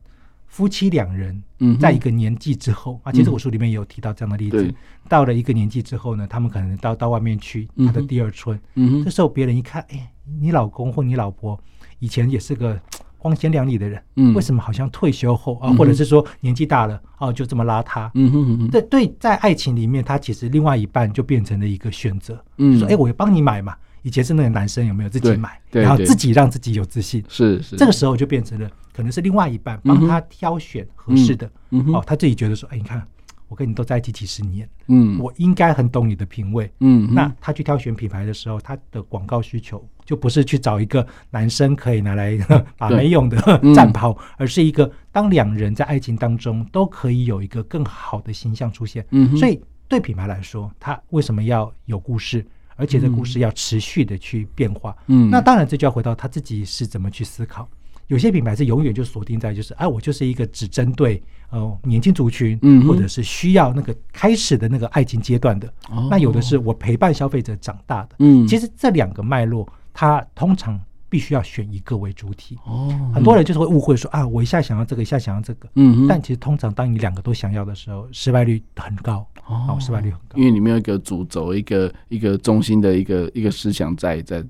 [0.47, 4.75] 夫妻两人，嗯，在一个年纪之后啊，其实我书里面也有提到这样的例子，
[5.09, 11.59] 到了一个年纪之后呢，他们可能到到外面去他的第二春，嗯哼，这时候别人一看，哎，你老公或你老婆
[11.99, 12.79] 以前也是个
[13.17, 23.75] 光鲜亮丽的人，嗯，为什么好像退休后啊，或者是说年纪大了啊，就这么邋遢，嗯哼，对对，在爱情里面，他其实另外一半就变成了一个选择，嗯，说哎，我要帮你买嘛。
[24.05, 31.51] 以前是那个男生有没有自己买，然后自己让自己有自信，是是，这个时候就变成了可能是另外一半帮他挑选合适的，
[31.93, 33.03] 哦，他自己觉得说，哎，你看
[33.49, 42.37] 我跟你都在一起几十年，嗯，我应该很懂你的品味，嗯，那他去挑选品牌的时候，他的广告需求就不是去找一个男生可以拿来
[42.77, 43.39] 把没用的
[43.75, 52.45] 战袍，而是一个当两人在爱情当中都可以有一个更好的形象出现，嗯，所以对品牌来说，他为什么要有故事？
[52.77, 57.69] 而且这故事要持续的去变化，嗯，那当然这就要回到他自己是怎么去思考。
[58.07, 65.73] 有些品牌是永远就锁定在就是，哎，我就是一个只针对呃年轻族群，嗯，或者是需要那个开始的那个爱情阶段的。
[66.11, 70.81] 那有的是我陪伴消费者长大的，嗯，其实这两个脉络，它通常。
[71.07, 72.59] 必须要选一个为主体。
[72.65, 84.43] 哦，很多人就是会误会说啊，我一下想要这个，一下想要这个，嗯，但其实通常当你两个都想要的时候，失败率很高哦，失败率很高，因为里面有一个主轴，一个一个中心的一个一个思想在在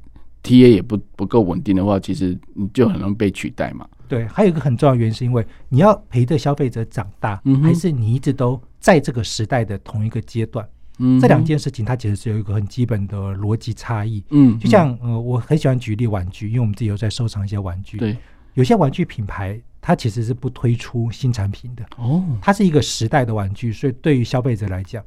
[0.42, 3.86] ，TA 也不不够稳定的话，其实你就很容易被取代嘛。
[4.06, 10.68] 对，还有一个很重要原因是因为你要陪着消费者长大，还是你一直都在这个时代的同一个阶段？
[10.98, 14.22] 嗯，这两件事情它其实是有一个很基本的逻辑差异。
[14.30, 17.98] 嗯，就像呃，我很喜欢举例玩具，因为我们自己有在收藏一些玩具。
[17.98, 18.16] 对，
[18.52, 21.84] 有些玩具品牌它其实是不推出新产品的。
[21.98, 25.04] 哦，它是一个时代的玩具，所以对于消费者来讲，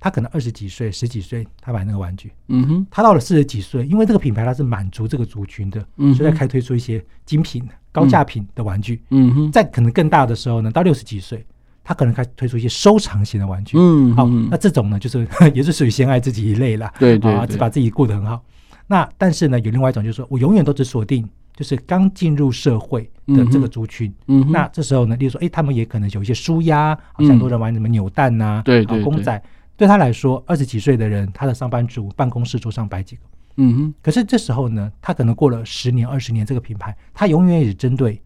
[0.00, 2.32] 他可能二十几岁、十几岁他买那个玩具。
[2.48, 7.62] 嗯哼，他到了四十几岁，因为这个品牌它是满足这个族群的，嗯，所以才开推出一些精品、
[7.92, 9.00] 高价品的玩具。
[9.10, 11.46] 嗯哼，在可能更大的时候呢，到六十几岁。
[11.88, 18.42] 他可能开始推出一些收藏型的玩具，嗯，好，那这种呢，就是 也是属于先爱自己一类啦，对对，啊，只把自己过得很好。
[18.88, 21.24] 那但是呢，有另外一种，就是说我永远都只锁定
[21.56, 29.42] 就是刚进入社会的这个族群，嗯，那这时候呢，例如说，哎，他们也可能有一些舒压，好像很多人玩什么扭蛋呐，对对，公仔，
[29.76, 33.22] 对他来说，二十几岁的人，他的上班族办公室桌上摆几个，
[33.56, 38.20] 嗯哼，可是这时候呢，他可能过了十年、二十年，这个品牌，他永远也针对。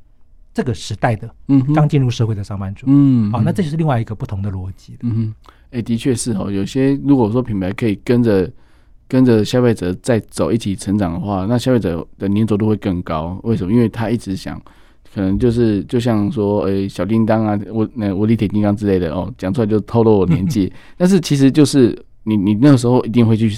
[0.53, 5.33] 这个时代的，嗯，刚进入社会的上班族，嗯，好，那这就是另外一个不同的逻辑，嗯，
[5.71, 6.51] 哎，的确是哦。
[6.51, 8.51] 有些如果说品牌可以跟着
[9.11, 13.38] 跟着消费者再走一起成长的话，那消费者的粘着度会更高。
[13.42, 13.73] 为什么？
[13.73, 14.57] 因为他一直想，
[15.12, 20.73] 可能就是就像说，哎，小叮当啊，我那我力铁金刚之类的哦，讲出来就透露我年纪。
[20.96, 23.51] 但是其实就是你你那个时候一定会去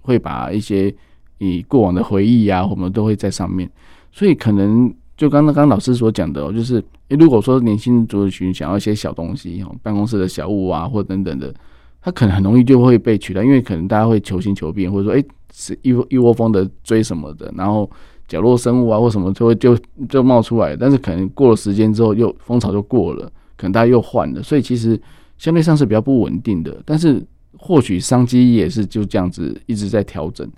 [0.00, 0.92] 会把一些
[1.38, 3.70] 你过往的回忆啊，我们都会在上面，
[4.10, 4.92] 所以可能。
[5.18, 6.76] 就刚刚刚老师所讲的哦，就是
[7.08, 11.52] 诶，如果说年轻族群想要一些小东西，办公室的小物啊，或等等的，
[12.00, 17.90] 他可能很容易就会被取代，因为可能大家会求新求变，或者说诶，是一一窝蜂的追什么的，然后
[18.26, 19.76] 角落生物啊或什么就会就
[20.08, 23.24] 就冒出来，但是可能过了时间之后又风潮就过了，
[23.56, 25.00] 可能大家又换了，所以其实
[25.36, 27.24] 相对上是比较不稳定的，但是
[27.56, 30.48] 或许商机也是就这样子一直在调整。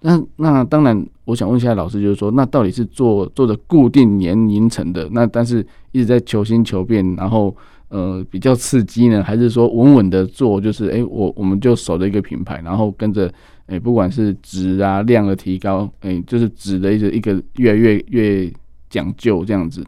[0.00, 7.56] 那那当然，我想问一下老师，就是说，那到底是做做的固定年龄层的，那但是一直在求新求变，然后
[7.88, 13.26] 呃比较刺激呢，还是说稳稳的做，就是哎、欸、我我们就守着一个品牌，然后跟着
[13.66, 18.52] 哎、欸、不管是值啊量的提高，哎、欸、就是值的一个一个越来越越
[18.88, 19.84] 讲究这样子，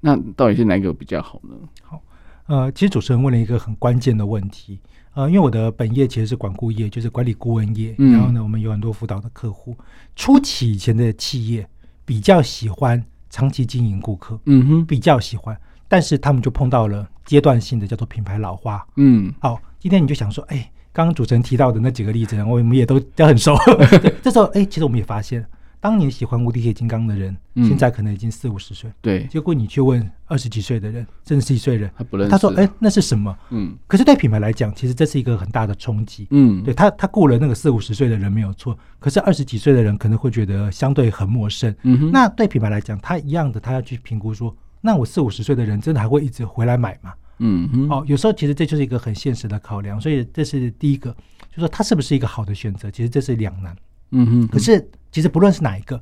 [0.00, 1.54] 那到底是哪一个比较好呢？
[1.82, 2.02] 好，
[2.46, 4.78] 呃，其实主持人问了一个很关键的问题。
[5.14, 7.94] 呃，因为我的本业其实是管顾业，就是管理顾问业。
[7.98, 9.76] 嗯、然后呢，我们有很多辅导的客户。
[10.16, 11.68] 初期以前的企业
[12.06, 15.54] 比较喜欢长期经营顾客，嗯哼，比较喜欢。
[15.86, 18.86] 但是他们就碰到了阶段性的叫做品牌老化。
[18.96, 23.56] 嗯，好，今天你就想说，哎，刚刚主持人提到的那几个例子，我们也都都很熟。
[24.22, 25.44] 这时候，哎，其实我们也发现，
[25.80, 28.90] 当年喜欢无敌铁金刚的人，嗯现在可能已经四五十岁。
[29.00, 36.28] 对，结果你去问二十几岁的人，甚至是一岁人，他不认识，他说：“哎，那是什么？”嗯可是对品牌来讲，其实这是一个很大的冲击。
[36.30, 41.74] 嗯，对他，他雇了那个四五十岁的人没有错，可是二十几岁的人可能会觉得相对很陌生。
[41.82, 47.14] 嗯哼，那对品牌来讲，他一样的，他要去评估说，那我四五十岁的人真的还会一直回来买吗？
[47.38, 51.10] 嗯哼，哦，有时候其实这就是一个很现实的考量，所以这是第一个，
[51.48, 52.90] 就是说它是不是一个好的选择？
[52.90, 53.74] 其实这是两难。
[54.10, 56.00] 嗯哼，可是其实不论是哪一个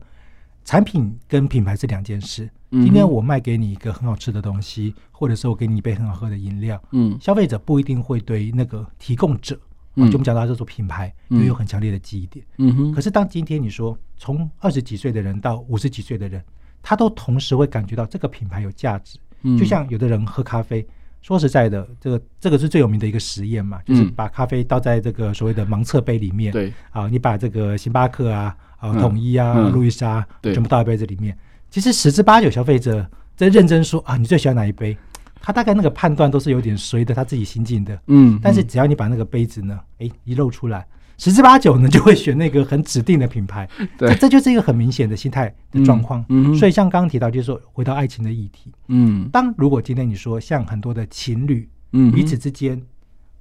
[0.64, 2.50] 产品跟品牌是两件事。
[2.72, 9.58] 嗯今天我卖给你一个很好吃的东西，或者是我给你一杯很好喝的饮料，嗯消费者不一定会对那个提供者，
[9.96, 12.44] 嗯哦就我们讲到这种品牌，就嗯有很强烈的记忆点。
[12.58, 16.44] 嗯哼，可是当今天你说从二十几岁的人到五十几岁的人，
[16.82, 19.18] 他都同时会感觉到这个品牌有价值。
[19.42, 20.86] 嗯就像有的人喝咖啡，
[21.22, 26.52] 说实在的，这个这个是最有名的一个实验嘛，就是把咖啡倒在这个所谓的盲测杯里面。
[26.52, 31.36] 对，啊，你把这个星巴克啊、啊嗯统一啊、嗯路易莎对全部倒在杯子里面，
[31.70, 34.96] 其实十之八九消费者在认真说啊，你最喜欢哪一杯？
[35.40, 37.98] 他大概那个判断都是有点随着他自己心境的。
[38.08, 40.86] 嗯，但是只要你把那个杯子呢，哎，一露出来，
[41.20, 43.68] 十之八九呢就会选那个很指定的品牌。
[43.98, 46.24] 对这这就是一个很明显的心态的状况。
[46.30, 52.80] 嗯哼所以像刚刚提到，就是说回到爱情的议题，嗯当如果今天你说像很多的情侣嗯彼此之间，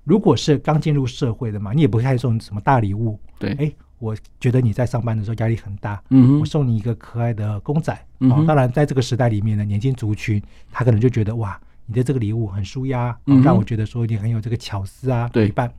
[0.04, 3.18] 如果是刚进入社会的嘛，你也不会送什么大礼物。
[3.38, 7.98] 对，哎，我觉得你在上班的时候压力很大，嗯，我送你一个可爱的公仔。
[8.20, 15.72] 嗯哦，当然在这个时代里面呢，年轻族群他可能就觉得哇，你的这个礼物很舒压，哦嗯让我觉得说你很有这个巧思啊，对陪伴。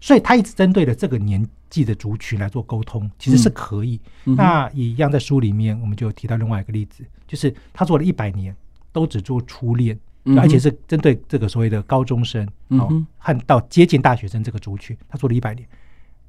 [0.00, 4.00] 所以他一直针对的这个年纪的族群来做沟通，其实是可以。
[4.24, 8.56] 嗯那也一样，在书里面我们就提到另外一个例子，就是他做了一百年
[8.92, 15.68] 都只做初恋，嗯而且是针对这个所谓的高中生，哦和到接近大学生这个族群，他做了一百年。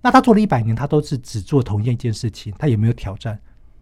[0.01, 3.39] 那他做了一百年，他都是只做同一件事情，他有没有挑战？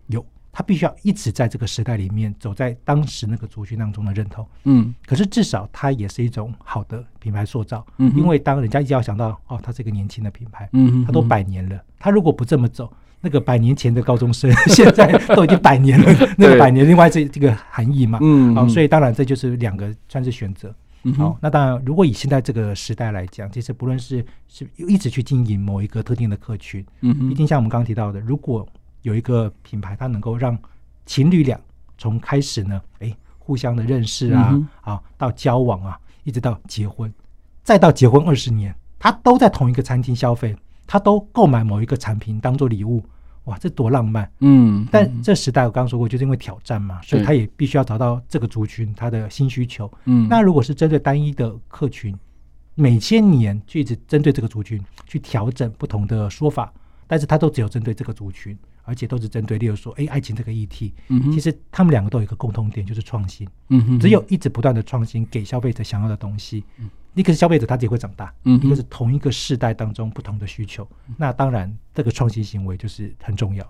[0.07, 4.47] 有，他必须要一直在这个时代里面走在当时那个族群当中的认同。
[4.63, 4.93] 嗯。
[5.05, 16.05] 可是至少它也是一种好的品牌塑造，嗯因为当人家一定要想到哦，它是一个年轻的品牌，嗯哼，他都百年了，他如果不这么走，那个百年前的高中生现在都已经百年了，
[16.37, 20.73] 那个 百年另外这这个含义嘛，嗯，好、所以以当然这就是两个算是选择。
[21.15, 28.67] 好、那当然，如果以现在这个时代来讲，其实不论是是一直去经营某一个特定的客群，嗯毕竟像我们刚刚提到的，如果
[29.01, 30.57] 有一个品牌，它能够让
[31.05, 31.59] 情侣俩
[31.97, 37.11] 从开始呢，哎，互相的认识啊，嗯啊，到交往啊，一直到结婚，
[37.63, 43.03] 再到结婚二十年，他都在同一个餐厅消费，他都购买某一个产品当做礼物，
[43.45, 44.29] 哇，这多浪漫！
[44.39, 49.91] 嗯，但这时代我刚刚说过，就是因为挑战嘛，所以对他也必须要找到这个族群他的新需求。
[50.05, 52.17] 嗯，那如果是针对单一的客群，
[52.75, 56.71] 每些年就一直针对这个族群去调整不同的说法，
[57.07, 58.57] 但是它都只有针对这个族群，
[58.89, 63.47] 而且都是针对，例如说，哎，爱情这个议题，嗯哼其实他们两个都有一个共同点，就是创新。
[63.69, 66.63] 嗯哼，只有一直不断的创新，给消费者想要的东西。
[67.13, 70.87] 一个是消费者他自己会长大，嗯哼一个是同一个世代当中不同的需求。
[71.17, 73.63] 那当然，这个创新行为就是很重要。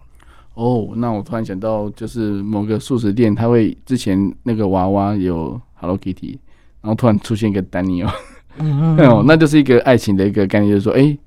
[0.55, 6.37] 哦，那我突然想到，就是某个素食店，他会之前那个娃娃有 Hello Kitty，
[6.81, 8.11] 然后突然出现一个丹尼尔，
[8.57, 11.17] 嗯 哦，那就是一个爱情的一个概念，就是说，哎、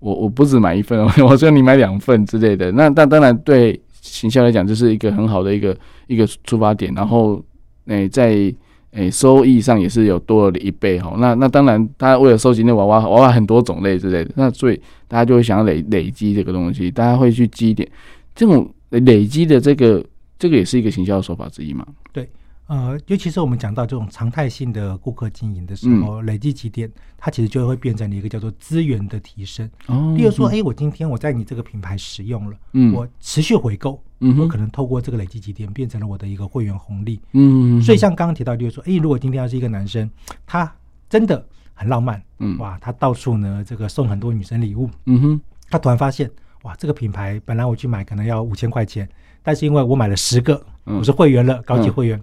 [0.00, 2.72] 我我不止买一份哦， 我说你买两份之类的。
[2.72, 5.76] 那那当然对行销来讲，这是一个很好的一个
[6.08, 6.92] 一个出发点。
[6.94, 7.42] 然后，
[7.86, 8.52] 诶、在
[8.92, 11.14] 诶、收益上也是有多了一倍哈。
[11.18, 17.88] 那那当然，他为了收集那娃娃，娃娃很多种类之类的，那所以大家就会想要累累积这个东西，大家会去积点。
[18.34, 20.04] 这种累积的这个，
[20.38, 21.86] 这个也是一个行销手法之一嘛。
[22.12, 22.28] 对
[22.70, 29.68] 呃，尤其是我们讲到这种常态性的顾客经营的时候，累积几点，它其实就会变成了一个叫做资源的提升。
[29.88, 37.20] 哦，例如说，哎，我今天我在你这个品牌使用了，嗯，我持续回购，嗯我可能透过这个累积几点，变成了我的一个会员红利。
[37.32, 40.08] 嗯，所以像刚刚提到，就是说，哎，如果今天要是一个男生，
[40.46, 40.72] 他
[41.08, 42.56] 真的很浪漫，嗯。
[42.58, 46.30] 哇，他到处呢这个送很多女生礼物，嗯哼，他突然发现，
[46.62, 49.08] 哇，这个品牌本来我去买可能要五千块钱，
[49.42, 50.98] 但是因为我买了十个，嗯。
[50.98, 52.22] 我是会员了，高级会员，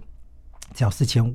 [0.74, 1.34] 只要四千五。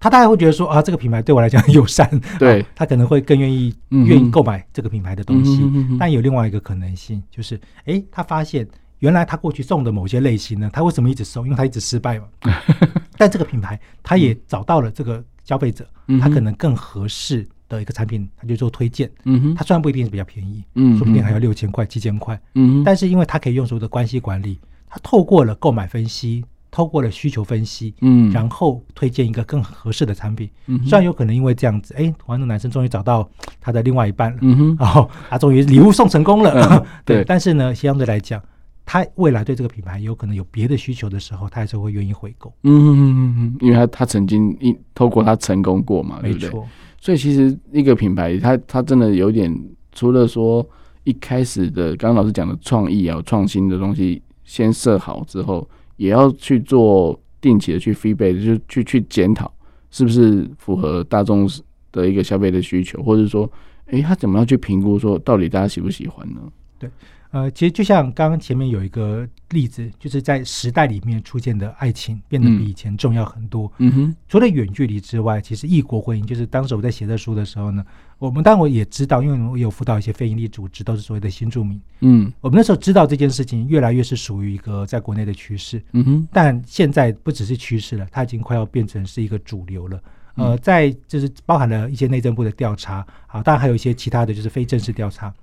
[0.00, 2.08] 他大概会觉得说啊，这个品牌对我来讲很友善，
[2.38, 5.62] 对啊他可能会更愿意愿意购买这个品牌的东西。
[5.96, 8.66] 但有另外一个可能性，就是哎，他发现
[8.98, 11.44] 原来他过去送的某些类型呢，他为什么一直送？
[11.44, 12.26] 因为他一直失败嘛。
[13.16, 15.86] 但这个品牌，他也找到了这个消费者，
[16.20, 19.08] 他可能更合适的一个产品，他就做推荐。
[19.24, 24.58] 嗯哼，他虽然不一定是比较便宜，嗯说不定还要六千块、七千块，嗯，但是因为他可以用所有的关系管理，
[24.88, 30.50] 他透过了购买分析，透过了需求分析，嗯然后推荐一个更合适的产品。
[30.66, 33.28] 嗯虽然有可能因为这样子，哎，完的男生终于找到
[33.60, 38.42] 他的另外一半了，嗯哼，然后他终于礼物送成功了，嗯 对对，但是呢，相对来讲，
[38.86, 42.52] 他未来对这个品牌有可能有别的需求的时候，他还是会愿意回购。
[42.62, 46.48] 嗯嗯嗯嗯，因为他他曾经一透过他成功过嘛，对不对？
[46.48, 46.66] 没错。
[46.98, 49.52] 所以其实一个品牌，他他真的有点，
[49.92, 50.66] 除了说
[51.04, 55.68] 一开始的刚刚老师讲的创意啊、创新的东西先设好之后，
[56.02, 59.52] 也要去做定期的去 feedback，就去去检讨
[59.90, 61.48] 是不是符合大众
[61.92, 63.48] 的一个消费的需求，或者说，
[63.86, 66.40] 哎、欸，他怎么样去评估说到底大家喜不喜欢呢？
[66.78, 66.90] 对。
[67.30, 73.72] 呃，其实就像刚刚前面有一个例子，就是在时代里面出现的爱情变得比以前重要很多。
[73.78, 77.82] 嗯哼，除了远距离之外，其实异国婚姻，就是当时我在写这书的时候呢，
[78.26, 81.80] 我们当然我也知道，因为我有辅导一些非营利组织，都是所谓的新住民。
[82.00, 85.82] 嗯，我们那时候知道这件事情越来越是属于一个在国内的趋势。
[85.92, 90.00] 嗯哼，但现在不只是趋势了，它已经快要变成是一个主流了。
[90.36, 95.34] 呃，在就是包含了一些内政部的调查，好，当然还有一些其他的就是非正式调查。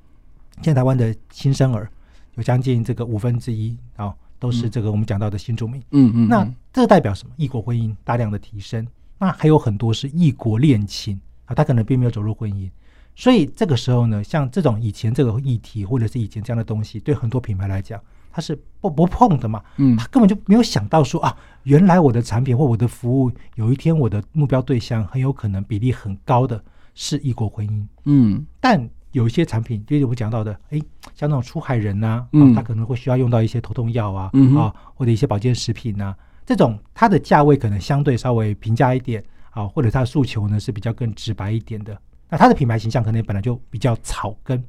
[0.62, 1.90] 现在台湾的新生儿
[2.36, 5.82] 有将近这个五分之一啊，都是这个我们讲到的新住民。
[5.92, 7.34] 嗯嗯，那这代表什么？
[7.36, 8.88] 异国婚姻大量的提升，
[9.18, 12.70] 那还有很多是异国恋情啊，他可能并没有走入婚姻。
[13.16, 18.00] 所以这个时候呢，像这种以前这个议题或者是以前这样的东西，对很多品牌来讲，
[18.32, 19.62] 它是不不碰的嘛。
[19.78, 26.64] 嗯，他根本就没有想到说啊，原来我的产品或我的服务，有一天我的目标对象很有可能比例很高的
[26.96, 27.86] 是异国婚姻。
[28.06, 28.90] 嗯，但。
[29.12, 30.80] 有一些产品，就是我讲到的，哎，
[31.16, 42.00] 像那种出海人呐、啊，嗯，他可能会需要用到一些头痛药啊，嗯、啊，或者一些保健食品呐、啊，这种它的价位可能相对稍微平价一点，啊，或者他的诉求呢是比较更直白一点的。
[42.30, 44.64] 那他的品牌形象可能本来就比较草根，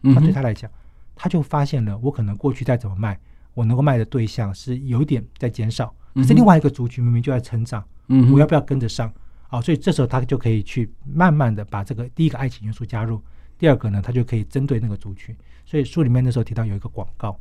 [0.00, 0.70] 那对他来讲，
[1.14, 3.18] 他就发现了，我可能过去再怎么卖，
[3.54, 9.12] 我能够卖的对象是有一点在减少，可是另外一个族群明明就在成长，嗯，我要不要跟着上？
[9.48, 13.20] 啊，所以这时候他就可以去慢慢的把这个第一个爱情元素加入。
[13.58, 15.34] 第二个呢，他就可以针对那个族群，
[15.64, 17.38] 所以书里面那时候提到有一个广告，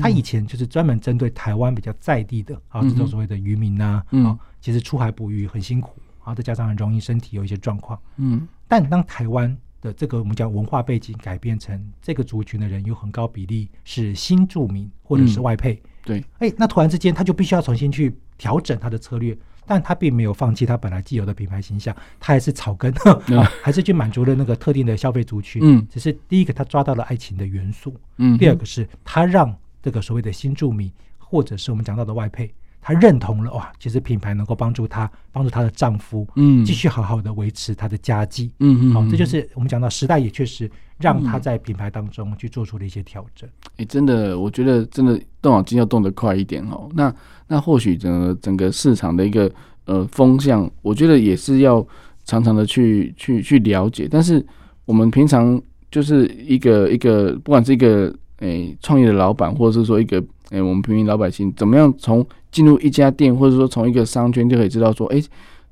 [0.00, 19.36] 他以前就是专门针对台湾比较在地的啊，这种所谓的渔民呐，啊，其实出海捕鱼很辛苦啊，再加上很容易身体有一些状况，嗯，但当台湾的这个我们讲文化背景改变成这个族群的人有很高比例是新住民或者是外配，对，哎，那突然之间他就必须要重新去调整他的策略。
[19.66, 22.92] 但他并没有放弃他本来既有的品牌形象，他还是草根，
[23.28, 25.62] 嗯、还是去满足了那个特定的消费族群。
[25.64, 43.48] 嗯，只是第一个他抓到了爱情的元素，嗯，第二个是他让这个所谓的新住民或者是我们讲到的外配，他认同了哇，其实品牌能够帮助他，帮助他的丈夫，嗯，继续好好的维持他的家计，嗯嗯，好，这就是我们讲到时代也确实让他在品牌当中去做出了一些调整。
[43.76, 46.88] 哎、嗯欸，真的，我觉得真的动脑筋要动得快一点哦。
[46.94, 47.14] 那
[47.48, 49.50] 那或许整个整个市场的一个
[49.84, 51.86] 呃风向，我觉得也是要
[52.24, 54.08] 常常的去去去了解。
[54.10, 54.44] 但是
[54.86, 60.18] 我们平常就是一个一个，不管是一个诶创业的老板，或者是说一个
[60.50, 65.28] 诶、欸、我们平民老百姓，怎么样从进入一家店，或者说从一个商圈就可以知道说，哎、欸，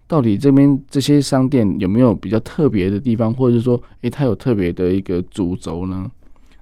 [0.06, 6.10] 到底这边这些商店有没有比较特别的地方，或者是说，哎、欸，它有特别的一个主轴呢？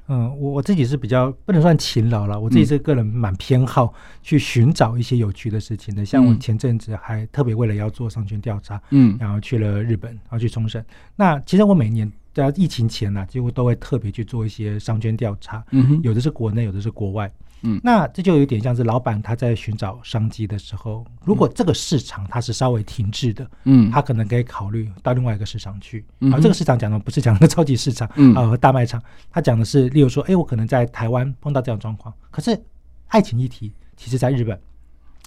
[0.09, 6.02] 嗯，我我自己是比较不能算勤劳了，我自己是个人蛮偏好去寻找一些有趣的事情的。
[6.02, 10.81] 嗯、像我前阵子还特别为了要做商圈调查，嗯，然后去了日本，然后去冲绳。
[11.16, 17.29] 那其实我每年在疫情前呢、啊，几乎都会特别去做一些商圈调查，嗯哼，有的是国内，有的是国外。
[17.62, 26.04] 嗯，那这就有点像是老板他在寻找商机的时候，如果这个市场它是稍微停滞的，嗯，他可能可以考虑到另外一个市场去。
[26.20, 32.60] 嗯，而这个市场讲的不是讲的超级市场，嗯，啊和大卖场，他讲的是，例如说，哎，我可能在台湾碰到这样状况，可是
[33.08, 34.58] 爱情议题，其实在日本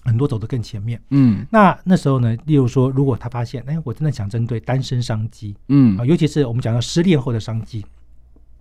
[0.05, 7.85] 很多走得更前面，嗯，那那时候呢，例如说，如果他发现，哎，我真的想针对单身商机，嗯，啊，尤其是我们讲到失恋后的商机，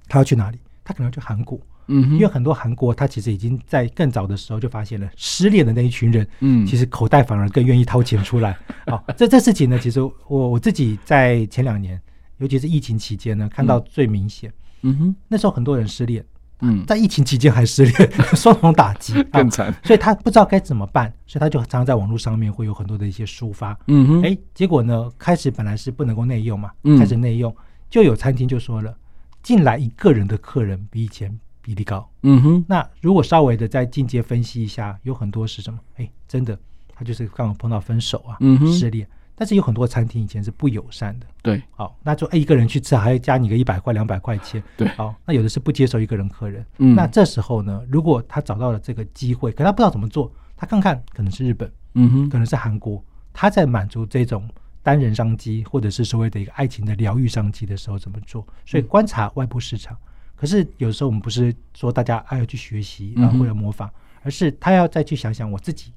[0.08, 0.58] 他要去哪里？
[0.82, 1.60] 他可能要去韩国。
[1.88, 8.56] 嗯，因为很多韩国，他其实已经在更早的时候就发现了失恋的那一群人，嗯，其实口袋反而更愿意掏钱出来。
[8.86, 12.00] 好，这这事情呢，其实我我自己在前两年，
[12.38, 14.52] 尤其是疫情期间呢，看到最明显。
[14.82, 16.24] 嗯哼，那时候很多人失恋，
[16.60, 19.74] 嗯，在疫情期间还失恋， 双重打击， 更惨。
[19.82, 23.76] 所以他不知道该怎么办，所以他就常常在网络上面会有很多的一些抒发。
[23.88, 27.54] 嗯哼，哎，结果呢，开始本来是不能够内用嘛，嗯，开始内用，
[27.90, 28.96] 就有餐厅就说了，
[29.42, 31.36] 进来一个人的客人比以前
[31.68, 35.78] 比例高，嗯哼，那如果稍微的再进阶分析一下，有很多是什么？
[35.96, 36.58] 哎，真的，
[36.94, 38.38] 他就是刚好碰到分手啊，
[38.72, 39.06] 失恋。
[39.34, 53.04] 但是有很多餐厅以前是不友善的，对，好，那就哎一个人去吃还要加你个一百块两百块钱，对，好，那有的是不接受一个人客人，嗯，那这时候呢，如果他找到了这个机会，可他不知道怎么做，他看看可能是日本，嗯哼，可能是韩国，
[53.34, 54.48] 他在满足这种
[54.82, 58.42] 单人商机或者是所谓的一个爱情的疗愈商机的时候怎么做？
[58.64, 59.94] 所以观察外部市场。
[60.38, 63.90] 可是有时候我们不是说大家爱要去学习啊，或者模仿，
[64.22, 65.92] 而是他要再去想想我自己，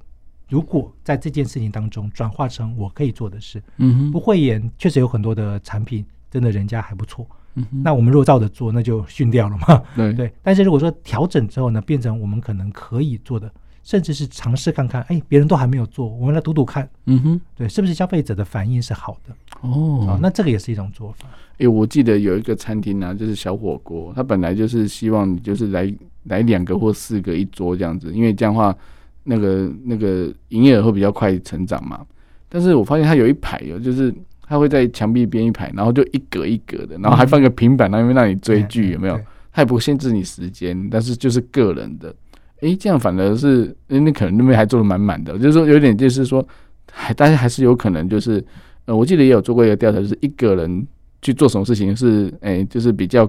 [0.49, 10.33] 如果在这件事情当中转化成我可以做的事，嗯哼，不会演，确实有很多的产品真的人家还不错，嗯哼，那我们若照着做，那就训掉了嘛，对对。
[10.41, 13.51] 但是如果说调整之后呢，变成我们可能可以做的。
[13.83, 19.35] 甚至是尝试看看，哎，别人都还没有做，我们来赌赌看，嗯哼，对，是不是消费者的反应是好的？
[19.61, 21.27] 哦，那这个也是一种做法。
[21.57, 25.93] 哎，我记得有一个餐厅啊，就是小火锅，他本来就是希望你就是来
[26.25, 28.75] 来两个或四个一桌这样子，因为这样的话，
[29.23, 32.05] 那个那个营业额会比较快成长嘛。
[32.49, 34.13] 但是我发现他有一排有，就是
[34.43, 39.19] 他会在墙壁边一排，然后就一格一格的，然后还放个平板，那边让你追剧，有没有？
[39.51, 42.13] 他也不限制你时间，但是就是个人的。
[42.61, 46.47] 诶、这样反而是，那可能那边还做的满满的，就是说有点，就是说，
[46.91, 48.43] 还大家还是有可能，就是，
[48.85, 50.87] 呃，我记得也有做过一个调查，就是一个人
[51.21, 53.27] 去做什么事情是，诶、就是比较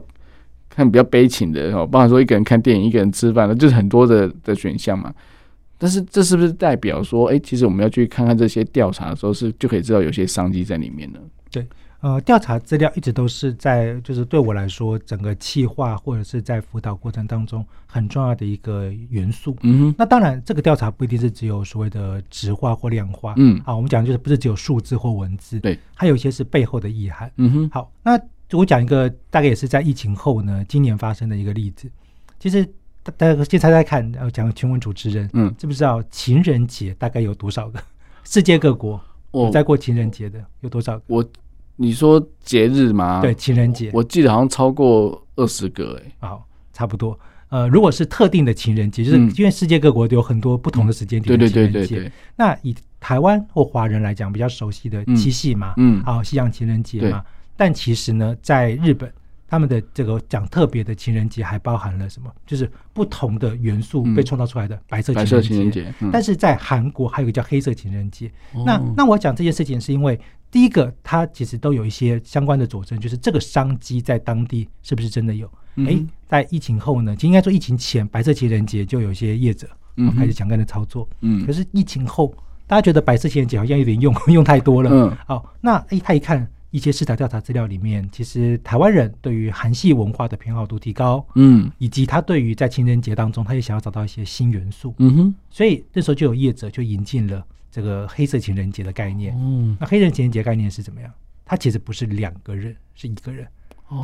[0.69, 5.13] 看比较悲情的哦，包含说一个人看电影，一个人吃饭，就是很多的的选项嘛。
[5.79, 11.19] 但是这是不是代表说，诶、其实我们要去看看这些调查的时候，是就可以知道有些商机在里面呢？
[11.51, 11.67] 对。
[12.03, 19.57] 呃，调查资料一直都是在，就是对我来说，整个企划或者是在辅导过程当中很重要的一个元素。
[19.63, 23.35] 嗯，那当然，这个调查不一定是只有所谓的质化或量化。
[23.37, 27.31] 嗯，好，我们讲就是不是只有数字或文字，对，还有一些是背后的意涵。
[27.37, 31.89] 嗯哼，好，那我讲一个大概也是在疫情后呢，今年发生的一个例子。
[32.41, 32.69] 其实
[33.17, 37.81] 大家先猜猜看，要讲请问主持人，嗯，知不知道情人节大概有多少个？
[38.25, 39.01] 世界各国
[39.33, 41.05] 有在过情人节的有多少个？
[41.07, 41.25] 我。
[41.77, 43.21] 你说节日吗？
[43.21, 46.29] 对，情人节，我记得好像超过二十个哎、欸。
[46.29, 47.19] 好，差不多。
[47.49, 51.79] 呃，如果是特定的情人节，就是因为世界各国都有很多不同的时间点的情人节。
[51.79, 52.13] 对对对对对。
[52.37, 57.25] 那以台湾或华人来讲，比较熟悉的七夕嘛，嗯，好，西洋情人节嘛。
[57.57, 59.13] 但其实呢，在日本，
[59.49, 62.31] 他们的这个讲特别的情人节，还包含了什么？
[62.47, 65.13] 就是不同的元素被创造出来的白色
[65.43, 65.93] 情人节。
[66.13, 68.31] 但是在韩国还有一个叫黑色情人节。
[68.65, 70.19] 那那我讲这件事情是因为。
[70.53, 75.47] 第一个，它其实都有一些相关的佐证，就是这个商机在当地是不是真的有？
[75.77, 79.67] 哎、嗯，在疫情后呢，其实应该说疫情前，白色情人节就有一些业者
[80.15, 81.09] 开始抢干的操作。
[81.23, 82.35] 嗯，可是疫情后，
[82.67, 84.91] 大家觉得白色情人节好像有点用 用太多了。
[84.93, 91.27] 嗯，好，那哎，他一看一些市场调查资料里面，其实台湾人对于韩系文化的偏好度提高。
[91.35, 94.95] 嗯，以及他对于在情人节当中，他也想要找到一些新元素。
[94.99, 97.43] 嗯哼，所以那时候就有业者就引进了。
[97.73, 101.11] 这个黑色情人节的概念，嗯，那黑色情人节概念是怎么样？
[101.47, 103.49] 它其实不是两个人，是一个人，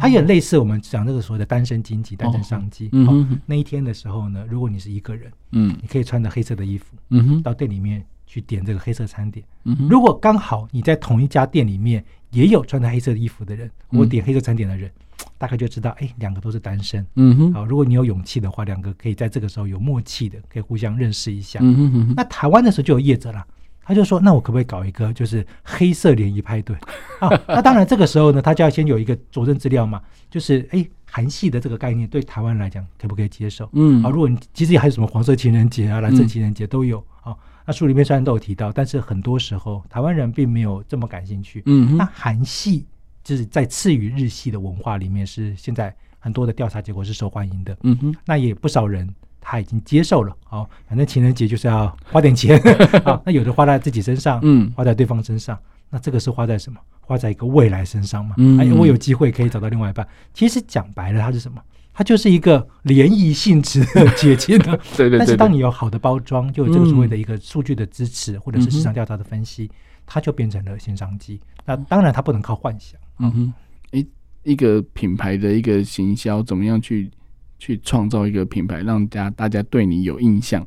[0.01, 2.89] 它也类似我们讲这个所谓的单身经济、单身商机。
[2.93, 9.45] 嗯，那一天的时候呢，如果你是一个人，嗯，你可以穿着黑色的衣服，嗯哼，到店里面去点这个黑色餐点。
[9.64, 14.91] 嗯，如果刚好你在同一家店里面也有穿着黑色衣服的人，我点黑色餐点的人，
[15.39, 17.07] 大概就知道，哎，两个都是单身。
[17.16, 21.61] 嗯哼，好，如果你有勇气的话，两个可以在这个时候有默契的，可以互相认识一下。
[21.62, 23.47] 嗯哼，那台湾的时候就有业者了。
[23.89, 26.76] 他就说：“那我可不可以搞一个，就是黑色联谊派对
[27.20, 27.30] 啊？
[27.49, 33.66] 那当然，这个时候呢，他就要先有一个佐证资料嘛，就是哎，韩系的这个概念对台湾来讲可不可以接受？
[33.72, 37.34] 嗯，啊，如果你其实还有什么黄色情人节啊、蓝色情人节都有啊。
[37.64, 41.62] 那书里面虽然都有提到，但是很多时候台湾人并没有这么感兴趣。
[41.64, 42.86] 嗯，那韩系
[43.24, 47.74] 就是在次于日系的文化里面，是现在很多的调查结果是受欢迎的。
[47.84, 49.09] 嗯哼，那也不少人。”
[49.51, 52.61] 他已经接受了，好，反正情人节就是要花点钱，
[53.03, 56.78] 好， 那有的花在自己身上，嗯，花在对方身上，那这个是花在什么？
[57.01, 60.07] 花在一个未来身上嘛，嗯，哎，我有机会可以找到另外一半。
[60.34, 61.62] 其实讲白了，它是什么？
[61.94, 64.78] 它就是一个联谊性质的节庆呢。
[64.94, 65.18] 对对。
[65.18, 69.70] 但是当你有好的包装，就有这个所谓的一个数据的支持，或者是市场调查的分析，
[70.05, 71.40] 它就变成了新商机。
[71.64, 73.01] 那当然，它不能靠幻想。
[73.18, 73.53] 嗯哼，
[73.92, 74.05] 哎，
[74.42, 77.11] 一个品牌的一个行销，怎么样去？
[77.59, 80.67] 去创造一个品牌，让大家大家对你有印象。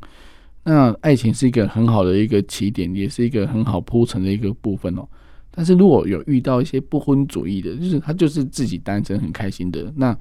[0.64, 5.08] 那爱情是一个很好的一个起点，也是一个很好铺陈的一个部分哦。
[5.50, 10.16] 但是如果有遇到一些不婚主义的，就是他就是自己单身很开心的，那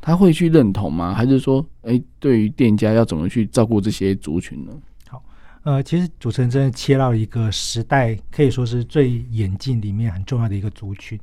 [0.00, 1.12] 他会去认同吗？
[1.12, 4.72] 还是说，哎、对于店家要怎么去照顾这些族群呢？
[5.08, 5.22] 好，
[5.64, 11.18] 呃，其实主持人真的切到一个时代，可以说是最演进里面很重要的一个族群。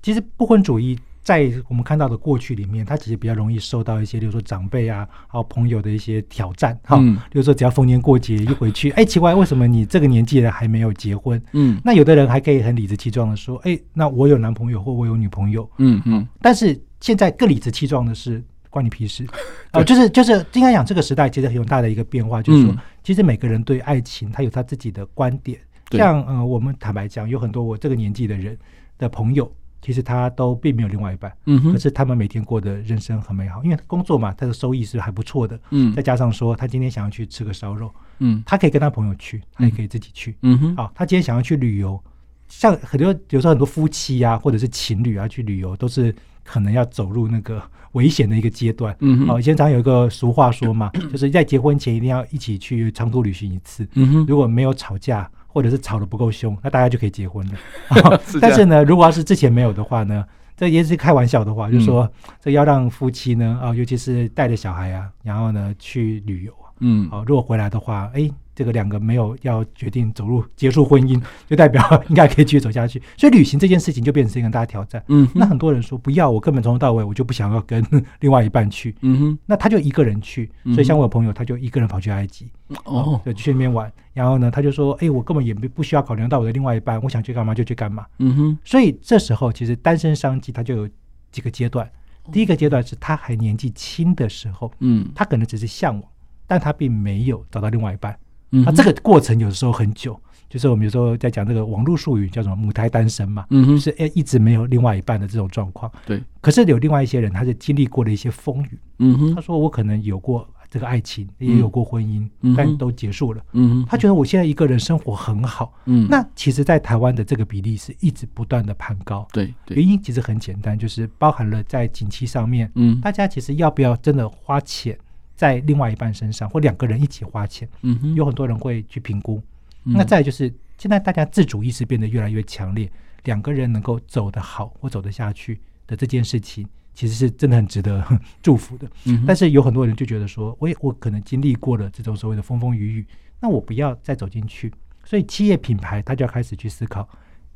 [0.00, 0.98] 其实不婚主义。
[1.22, 11.40] 在我们看到的过去里面，他其实比较容易受到一些，比如说长辈啊，还有朋友的一些挑战，哈、嗯，比如说只要逢年过节一回去，哎，奇怪，为什么你这个年纪了还没有结婚？
[11.52, 19.24] 嗯，那有的人还可以很理直气壮的说，哎，那我有男朋友或我有女朋友，嗯嗯，但是现在更理直气壮的是，关你屁事
[19.70, 19.84] 啊、呃！
[19.84, 25.60] 就是就是应该讲这个时代其实很有大的一个变化，就是说，其实每个人对爱情他有他自己的观点，
[25.92, 28.58] 像呃，我们坦白讲，有很多我这个年纪的人
[28.98, 29.50] 的朋友。
[29.82, 40.56] 其实他都并没有另外一半，嗯哼，可是他们每天过的人生很美好，因为工作嘛，他的收益是还不错的，嗯，再加上说他今天想要去吃个烧肉，嗯，他可以跟他朋友去，他也可以自己去，嗯。
[40.56, 42.00] 哼，好，他今天想要去旅游，
[42.48, 46.14] 像很多有时候很多夫妻啊，或者是情侣啊去旅游，都是
[46.44, 47.60] 可能要走入那个
[47.92, 55.28] 危险的一个阶段，嗯，好，以前常有一个俗话说嘛，就是在结婚前一定要一起去长途旅行一次，嗯哼，如果没有吵架。
[55.52, 58.20] 或者是吵得不够凶，那大家就可以结婚了。
[58.40, 60.24] 但是呢，如果要是之前没有的话呢，
[60.56, 68.30] 这也是开玩笑的话，就是说这要让夫妻呢啊，尤其是带着小孩啊，然后呢去旅游啊，嗯，好，如果回来的话，哎。
[68.54, 73.02] 这个两个没有要决定走入结束婚姻， 就代表 应该可以继续走下去。
[73.16, 75.02] 所以旅行这件事情就变成一个大的挑战。
[75.08, 77.84] 嗯，那很多人说不要，我根本从头到尾我就不想要跟
[78.20, 78.94] 另外一半去。
[79.00, 80.50] 嗯哼，那他就一个人去。
[80.74, 82.50] 所以像我有朋友，他就一个人跑去埃及，
[82.84, 83.90] 哦，就去那边玩。
[84.12, 88.58] 然后呢，他就说：“哎，我根本也不不需要考量到我的另外一半，我想去干嘛就去干嘛。”嗯哼。
[88.64, 90.88] 所以这时候其实单身商机他就有
[91.30, 91.90] 几个阶段。
[92.30, 96.04] 第一个阶段是他还年纪轻的时候，嗯，他可能只是向往，
[96.46, 98.16] 但他并没有找到另外一半。
[98.52, 105.90] 那、啊、这个过程有时候很久，就是我们有时候在讲这个网络术语叫什么“母胎单身”嘛，嗯，就是哎一直没有另外一半的这种状况。
[106.04, 108.78] 对，可是有另外一些人，他是经历过了一些风雨。
[108.98, 113.42] 嗯哼，他说我可能有过这个爱情，也有过婚姻，嗯、但都结束了。
[113.52, 115.72] 嗯哼，他觉得我现在一个人生活很好。
[115.86, 119.26] 嗯，那其实，在台湾的这个比例是一直不断的攀高。
[119.32, 124.98] 对，对，原因其实很简单，就是包含了在景气上面，嗯，大家其实要不要真的花钱？
[125.42, 129.42] 在另外一半身上，或两个人一起花钱，嗯哼，有很多人会去评估。
[129.82, 132.88] 嗯、那再就是，现在大家自主意识变得越来越强烈，
[133.24, 136.64] 两个人能够走得好或走得下去的这件事情，
[136.94, 138.06] 其实是真的很值得
[138.40, 138.88] 祝福的。
[139.06, 143.06] 嗯，但是有很多人就觉得说，我也我可能经历过了这种所谓的风风雨雨，
[143.40, 144.72] 那我不要再走进去。
[145.04, 147.08] 所以企业品牌他就要开始去思考，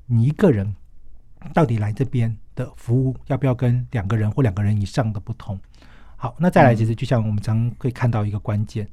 [0.07, 0.75] 你一个人
[1.55, 5.57] 到底来这边的服务要不要跟两个人或两个人以上的不同？
[6.17, 8.89] 好，那再来，其实就像我们常会看到一个关键，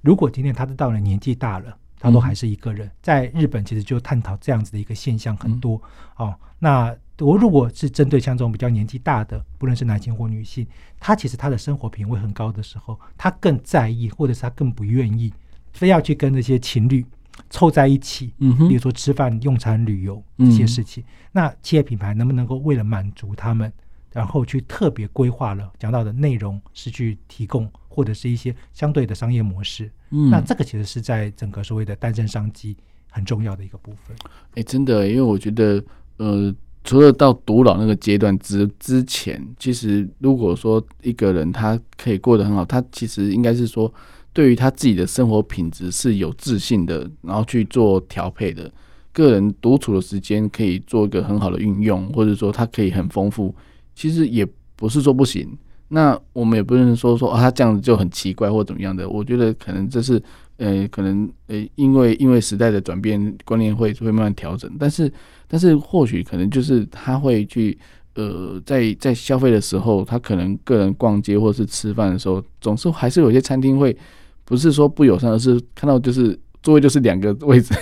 [0.00, 5.80] 如果今天他都到了年纪大了，他都还是一个人，在日本其实就探讨这样子的一个现象很多。
[6.16, 10.66] 哦，那我如果是针对像这种比较年纪大的，不论是男性或女性，
[10.98, 15.32] 他其实他的生活品味很高的时候，他更在意，或者是他更不愿意，
[15.72, 17.06] 非要去跟那些情侣
[17.50, 23.72] 凑在一起，嗯，比如说吃饭、用餐、旅游这些事情，那企业品牌能不能够为了满足他们？
[24.14, 29.90] 然后去特别规划了讲到的内容，是去提供或者是一些相对的商业模式。
[30.10, 32.76] 嗯，那这个其实是在整个所谓的单身商机
[33.10, 34.16] 很重要的一个部分。
[34.54, 35.84] 哎，真的，因为我觉得，
[36.18, 36.54] 呃，
[36.84, 43.92] 除了到独老那个阶段之之前，其实如果说一个人他可以过得很好，他其实应该是说，
[44.32, 48.72] 对于他自己的生活品质是有自信的，然后去做调配的，
[49.12, 53.52] 个人独处的时间可以做一个很好的运用，或者说他可以很丰富。
[53.94, 55.56] 其实也不是说不行，
[55.88, 59.08] 那我们也不能说说啊，他这样子就很奇怪或怎么样的。
[59.08, 60.20] 我觉得可能这是
[60.56, 64.70] 呃，可能呃，因为因为时代的转变，观念会会慢慢调整。
[64.78, 65.12] 但是
[65.46, 67.76] 但是或许可能就是他会去
[68.14, 73.96] 呃，在在消费的时候，他可能个人逛街或是吃饭的时候，总是还是有些餐厅会
[74.44, 77.74] 不是说不友善，而是看到就是座位就是两个位置，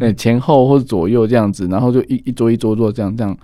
[0.00, 3.36] 嗯， 前后或者左右这样子，然后就一一桌一桌坐这样这样。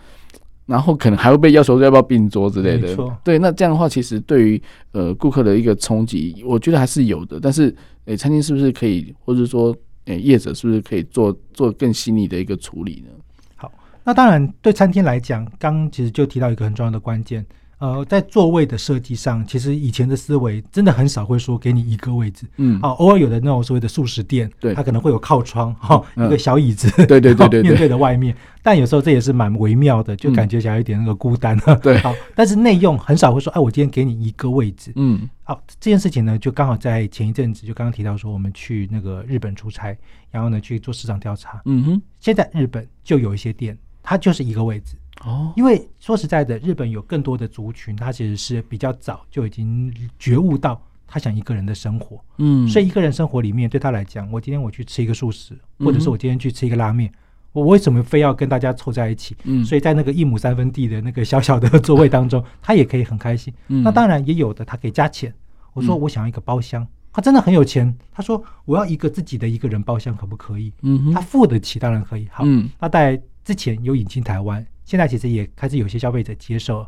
[0.66, 4.62] 然后可能还会被要求要不要并桌之类的，对，那这样的话，其实对于
[4.92, 7.38] 呃顾客的一个冲击，我觉得还是有的。
[7.40, 7.74] 但是，
[8.06, 9.74] 诶，餐厅是不是可以，或者说，
[10.06, 13.10] 诶，业者是不是可以做做更细腻的一个处理呢？
[13.54, 17.46] 好，那当然，对餐厅来讲，刚其实就提到一个很重要的关键。
[17.78, 39.94] 呃，在座位的设计上，其实以前的思维真的很少会说给你一个位置，嗯，啊，偶尔有的那种所谓的素食店，对，它可能会有靠窗，哈、嗯，一个小椅子， 对对对对，面对着外面，但有时候这也是蛮微妙的，就感觉起来有点那个孤单，嗯、对，好，但是内用很少会说，哎，我今天给你一个位置，嗯，好，这件事情呢，就刚好在前一阵子，就刚刚提到说，我们去那个日本出差，
[40.30, 44.96] 然后呢去做市场调查，嗯哼，现在日本就有一些店，它就是一个位置。
[45.26, 57.12] 哦，因为说实在的，日本有更多的族群，他其实是比较早就已经觉悟到他想一个人的生活，嗯，所以一个人生活里面对他来讲，我今天我去吃一个素食，或者是我今天去吃一个拉面，
[57.52, 59.36] 我为什么非要跟大家凑在一起？
[59.44, 63.52] 嗯，所以在那个一亩三分地的那个小小的座位当中，他也可以很开心。
[63.66, 65.34] 嗯，那当然也有的他可以加钱。
[65.72, 70.72] 我说我想要一个包厢，他真的很有钱，他说我要一个自己的一个人包厢，可不可以？
[70.82, 72.28] 嗯，他付得起，当然可以。
[72.30, 72.44] 好，
[72.80, 74.64] 那在之前有引进台湾。
[74.86, 76.86] 现在其实也开始有些消费者接受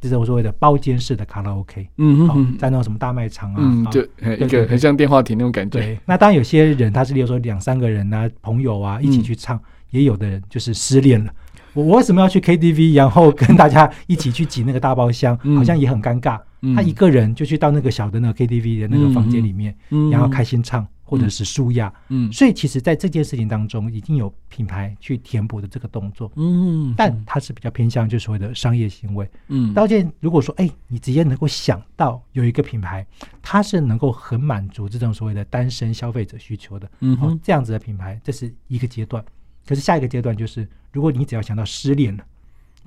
[0.00, 4.00] 这种所谓的包间式的卡拉 OK，嗯嗯，在那种什么大卖场啊，嗯，就
[4.36, 5.80] 一个很像电话亭那种感觉。
[5.80, 11.32] 对，那当然有些人他是例如说两三个人啊，朋友啊一起去唱，也有的人就是失恋了，
[11.74, 16.40] 我我为什么要去 KTV，然后跟大家一起去挤那个大包厢，嗯、好像也很尴尬。
[16.64, 20.86] 嗯、他一个人就去到那个小的那个 KTV 的那个房间里面，嗯、然后开心唱。
[21.12, 29.74] 或者是舒压，嗯，所以其实，在这件事情当中，已经有品牌去填补的这个动作，嗯，但它是比较偏向就所谓的商业行为，嗯。
[29.74, 33.06] 刀剑如果说，哎，你直接能够想到有一个品牌，
[33.42, 39.22] 它是能够很满足这种所谓的单身消费者需求的，嗯，这样子的品牌，这是一个阶段。
[39.66, 42.24] 可是下一个阶段就是，如果你只要想到失恋了，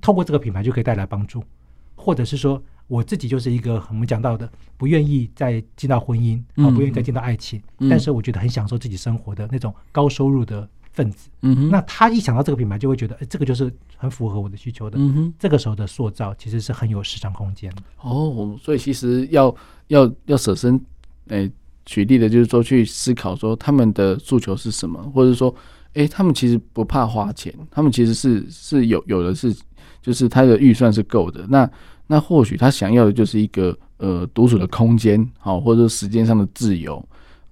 [0.01, 1.43] 透过这个品牌就可以带来帮助，
[1.95, 2.59] 或者是说。
[2.88, 11.29] 我自己就是一个我们讲到的，不愿意再进到婚姻，啊，不愿意再进到爱情，嗯、但是我觉得很享受自己生活的那种高收入的分子。
[11.41, 14.97] 嗯哼，那他一想到这个品牌，就会觉得，哎，这个就是很符合我的需求的。
[14.99, 17.77] 嗯哼，这个时候的塑造其实是很有市场空间的。
[18.01, 19.53] 哦，所以其实要
[19.88, 20.79] 要要舍身，
[21.29, 21.49] 哎，
[21.86, 25.53] 举例的就是说去思考说他们的诉求是什么，或者说，
[25.95, 29.55] 哎，他们其实不怕花钱，他们其实是是有有的是，
[30.01, 31.45] 就是他的预算是够的。
[31.49, 31.69] 那
[32.08, 37.03] 那或许他想要的就是一个呃独处的空间，好，或者说时间上的自由，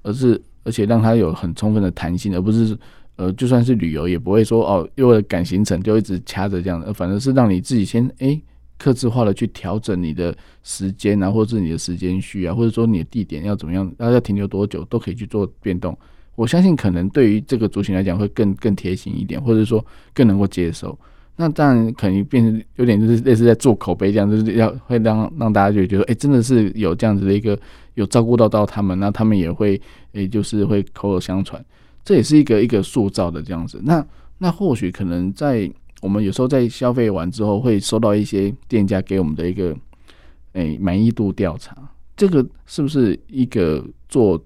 [0.04, 2.78] 而是而且让他有很充分的弹性，而不是
[3.16, 8.40] 呃就算是旅游也不会说哦，因为赶行程就一直掐着这样的，反正是让你自己先哎
[8.78, 15.98] 克制化的去调整你的时间啊，或者是你的时间序啊，或者说你的地点要怎么样，大家要停留多久都可以去做变动。
[16.36, 19.84] 我相信可能对于这个族群来讲会更更贴心一点，或者说
[20.14, 20.98] 更能够接受。
[21.36, 27.58] 那当然可能变成有点就是类似在做口碑这样，就是要会让让大家就觉得，哎、真的是有这样子的一个
[27.96, 29.82] 有照顾到到他们，那他们也会，
[30.14, 31.64] 哎、就是会口耳相传，
[32.04, 33.82] 这也是一个一个塑造的这样子。
[33.84, 34.06] 那
[34.38, 35.68] 那或许可能在
[36.02, 39.76] 我们有时候在消费完之后，会收到一些店家给我们的一个，
[40.54, 41.76] 哎，满意度调查，
[42.16, 44.40] 这个是不是一个做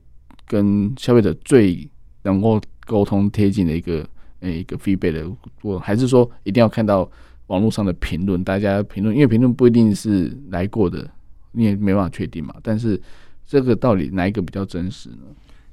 [0.46, 1.86] 跟消费者最
[2.24, 4.08] 能够沟通贴近的一个？
[4.42, 5.32] 诶，一个 feedback 的，
[5.62, 7.10] 我还是说一定要看到
[7.48, 11.10] 网络上的评论，大家评论，因为评论不一定是来过的，
[11.52, 12.54] 你也没办法确定嘛。
[12.62, 13.02] 但是
[13.46, 15.24] 这个到底哪一个比较真实呢？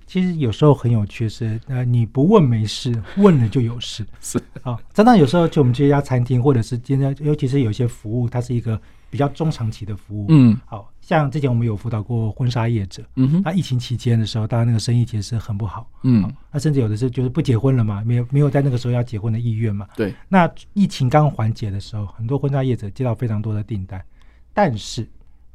[0.07, 4.05] 其实有时候很有趣是，呃，你不问没事， 问了就有事。
[4.21, 8.81] 是啊，常常有时候就我们这家餐厅，或者是今天，尤其是有些服务，它是一个
[9.11, 10.27] 比较中长期的服务。
[10.29, 10.91] 嗯，好。
[11.01, 20.15] 像之前我们有辅导过婚纱业者，嗯哼，那疫情期间的时候，当然那个生意其实是很不好，嗯，那甚至有的是就是不结婚了嘛，没有没有在那个时候要结婚的意愿嘛，对。
[20.31, 24.03] 那疫情刚缓解的时候，很多婚纱业者接到非常多的订单，
[24.55, 25.07] 但是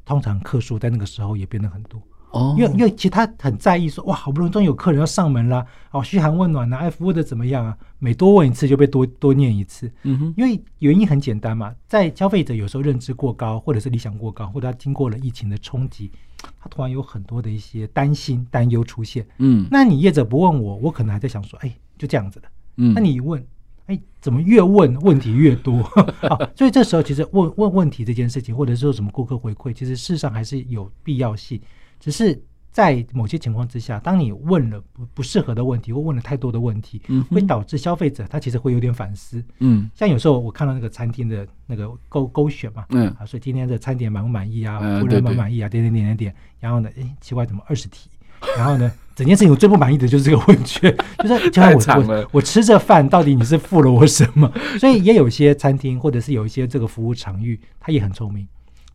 [0.06, 2.00] 通常客数在那个时候也变得很多。
[2.32, 7.76] 哦，因为因为其实他很在意说，哇，好不容易终于有客人要上门了，哦，嘘寒问暖呐，哎，服务的怎么样啊？
[7.98, 9.92] 每多问一次就被多多念一次。
[10.04, 16.12] 嗯哼，因为原因很简单嘛，在消费者有时候认知过高，或者是理想过高，或者他经过了疫情的冲击，
[16.60, 19.26] 他突然有很多的一些担心、担忧出现。
[19.40, 22.48] 嗯，那你业者不问我，我可能还在想说，哎，就这样子的。
[22.78, 23.44] 嗯，那你一问，
[23.88, 25.82] 哎，怎么越问问题越多？
[26.30, 31.60] 啊， 所以这时候其实问问问题这件事情，或者是说什么顾客回馈，其实事实上还是有必要性。
[32.00, 32.42] 只是
[32.72, 39.44] 在某些情况之下，当你问了不不适合的问题，或问了太多的问题，嗯，会导致消费者他其实会有点反思。
[39.58, 44.80] 嗯，像有时候我看到那个餐厅的那个勾勾选嘛，嗯，啊，所以今天的餐点满不满意啊？
[44.80, 45.68] 服务员满不满意啊？
[45.68, 48.10] 点点点点点，然后呢，哎，奇怪，怎么二十题？
[48.56, 54.50] 然后呢， 整件事情我最不满意的就是这个问卷， 就是就我我我吃这饭到底你是付了我什么？
[54.80, 58.48] 所以也有一些餐厅或者是有一些这个服务场域，他也很聪明。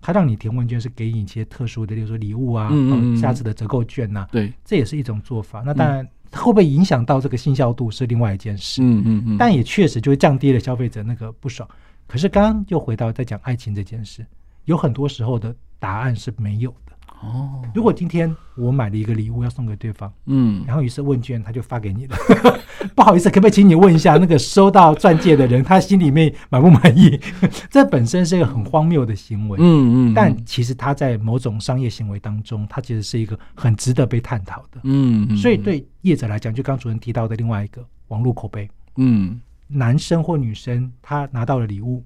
[0.07, 5.63] 他让你填问卷是给你一些特殊的，例如说礼物啊，嗯嗯、下次的折扣券呐、啊，对，这也是一种做法。
[5.65, 11.67] 那当然会不会影响到这个信效度是另外一件事，嗯嗯嗯，但也确实就会降低了消费者那个不爽。
[12.07, 14.27] 可是刚刚又回到在讲爱情这件事，
[14.67, 16.84] 有很多时候的答案是没有的。
[17.25, 22.17] 哦，如果今天我买了一个礼物要送给对方，嗯，然后于是问卷他就发给你了，
[22.95, 27.19] 不好意思，可不可以请你问一下那个收到钻戒的人，他心里面满不满意？
[27.71, 42.05] 这本身是一个很荒谬的行为，嗯嗯，但其实他在某种商业行为当中，他其实是一个很值得被探讨的，嗯嗯，所以对业者来讲，就刚主任提到的另外一个网络口碑，嗯，男生或女生他拿到了礼物，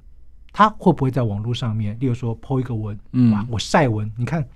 [0.52, 4.46] 他会不会在网络上面，例如说 po 一个文，嗯，哇，我晒文，你看。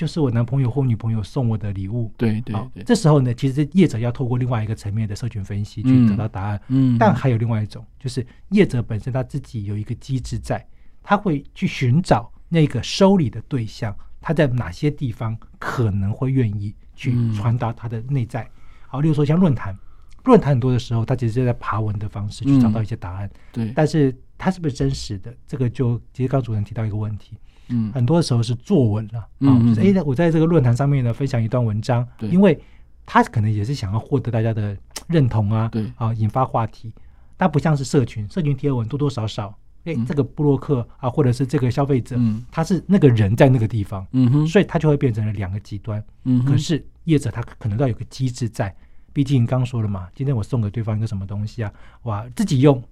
[0.00, 2.82] 就是我男朋友或女朋友送我的礼物，对对对。
[2.84, 6.58] 这时候呢，其实业者要透过另外一个层面的社群分析去得到答案。
[6.68, 10.66] 嗯，但还有另外一种，就是业者本身他自己有一个机制在，
[11.02, 18.48] 他会去寻找那个收礼的对象，他在哪些地方可能会愿意去传达他的内在。
[18.86, 19.76] 好，例如说像论坛，
[20.24, 23.30] 论坛很多的时候，他其实是在爬文的方式去找到一些答案。
[23.52, 25.36] 对，但是它是不是真实的？
[25.46, 27.36] 这个就其实刚主任提到一个问题。
[27.70, 32.60] 嗯，很多时候是作文了，啊，就是哎，我在这个论坛上面呢分享一段文章，因为
[33.06, 34.76] 他可能也是想要获得大家的
[35.08, 35.90] 认同啊，对。
[35.96, 36.92] 啊，引发话题。
[37.36, 39.48] 但不像是社群，社群贴文多多少少，
[39.84, 48.74] 哎、欸，这个布洛克啊，或者是这个消费者，嗯，他是那个人在那个地方，嗯哼，所以他就会变成了两个极端，嗯，可是业者他可能都要有个机制在，
[49.14, 52.82] 毕竟刚刚说了嘛，今天我送给对方一个什么东西啊，哇，自己用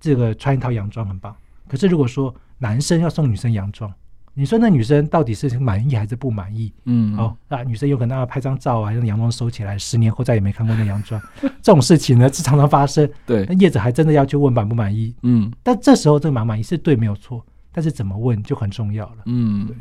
[0.00, 1.36] 这个穿一套洋装很棒，
[1.68, 3.92] 可是如果说男生要送女生洋装。
[4.32, 6.72] 你说那女生到底是满意还是不满意？
[6.84, 11.20] 嗯，哦，那女生有可能要拍张照啊，让洋装收起来，十年后再也没看过那洋装。
[11.60, 13.10] 这种事情呢是常常发生。
[13.26, 15.12] 对，那业者还真的要去问满不满意。
[15.24, 19.16] 嗯，但这时候这个满不满意是对没有错，但是怎么问就很重要了。
[19.26, 19.76] 嗯，对，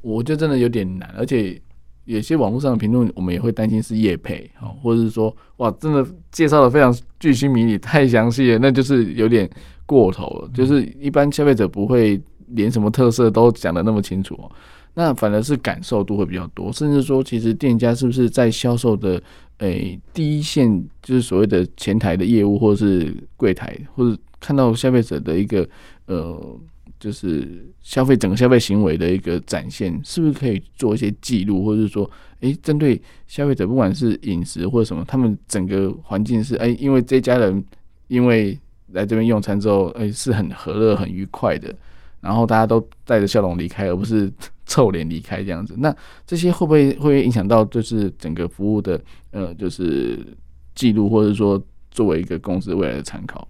[0.00, 1.58] 我觉得真的有点难，而且
[2.04, 9.48] 有些网络上的评论，我们也会担心是叶配，哦，或者是说哇，真的介绍的非常巨星迷你，太详细了，那就是有点
[9.86, 10.50] 过头了。
[10.54, 12.20] 就是一般消费者不会。
[12.48, 14.52] 连什么特色都讲的那么清楚哦，
[14.92, 19.20] 那反而是感受度会比较多，甚至说，其实店家是不是在销售的
[19.58, 20.70] 诶、欸、第一线，
[21.02, 25.66] 就是所谓的前台的业务，或者是柜台，或者看到消费者的一个
[26.04, 26.38] 呃，
[27.00, 32.08] 就是消费整个消费行为的一个展现，是不是可以做一些记录，或者是说，
[32.40, 37.64] 诶，针对消费者不管是饮食或者什么，他们整个环境是诶，因为这家人
[38.08, 38.56] 因为
[38.94, 41.74] 来这边用餐之后，哎，是很和乐、很愉快的。
[42.20, 44.32] 然后大家都带着笑容离开，而不是
[44.64, 45.74] 臭脸离开这样子。
[45.76, 45.94] 那
[46.26, 48.98] 这些会不会会不会影响到就是整个服务的
[49.30, 50.26] 呃，就是
[50.74, 53.46] 记录，或者说作为一个公司未来的参考？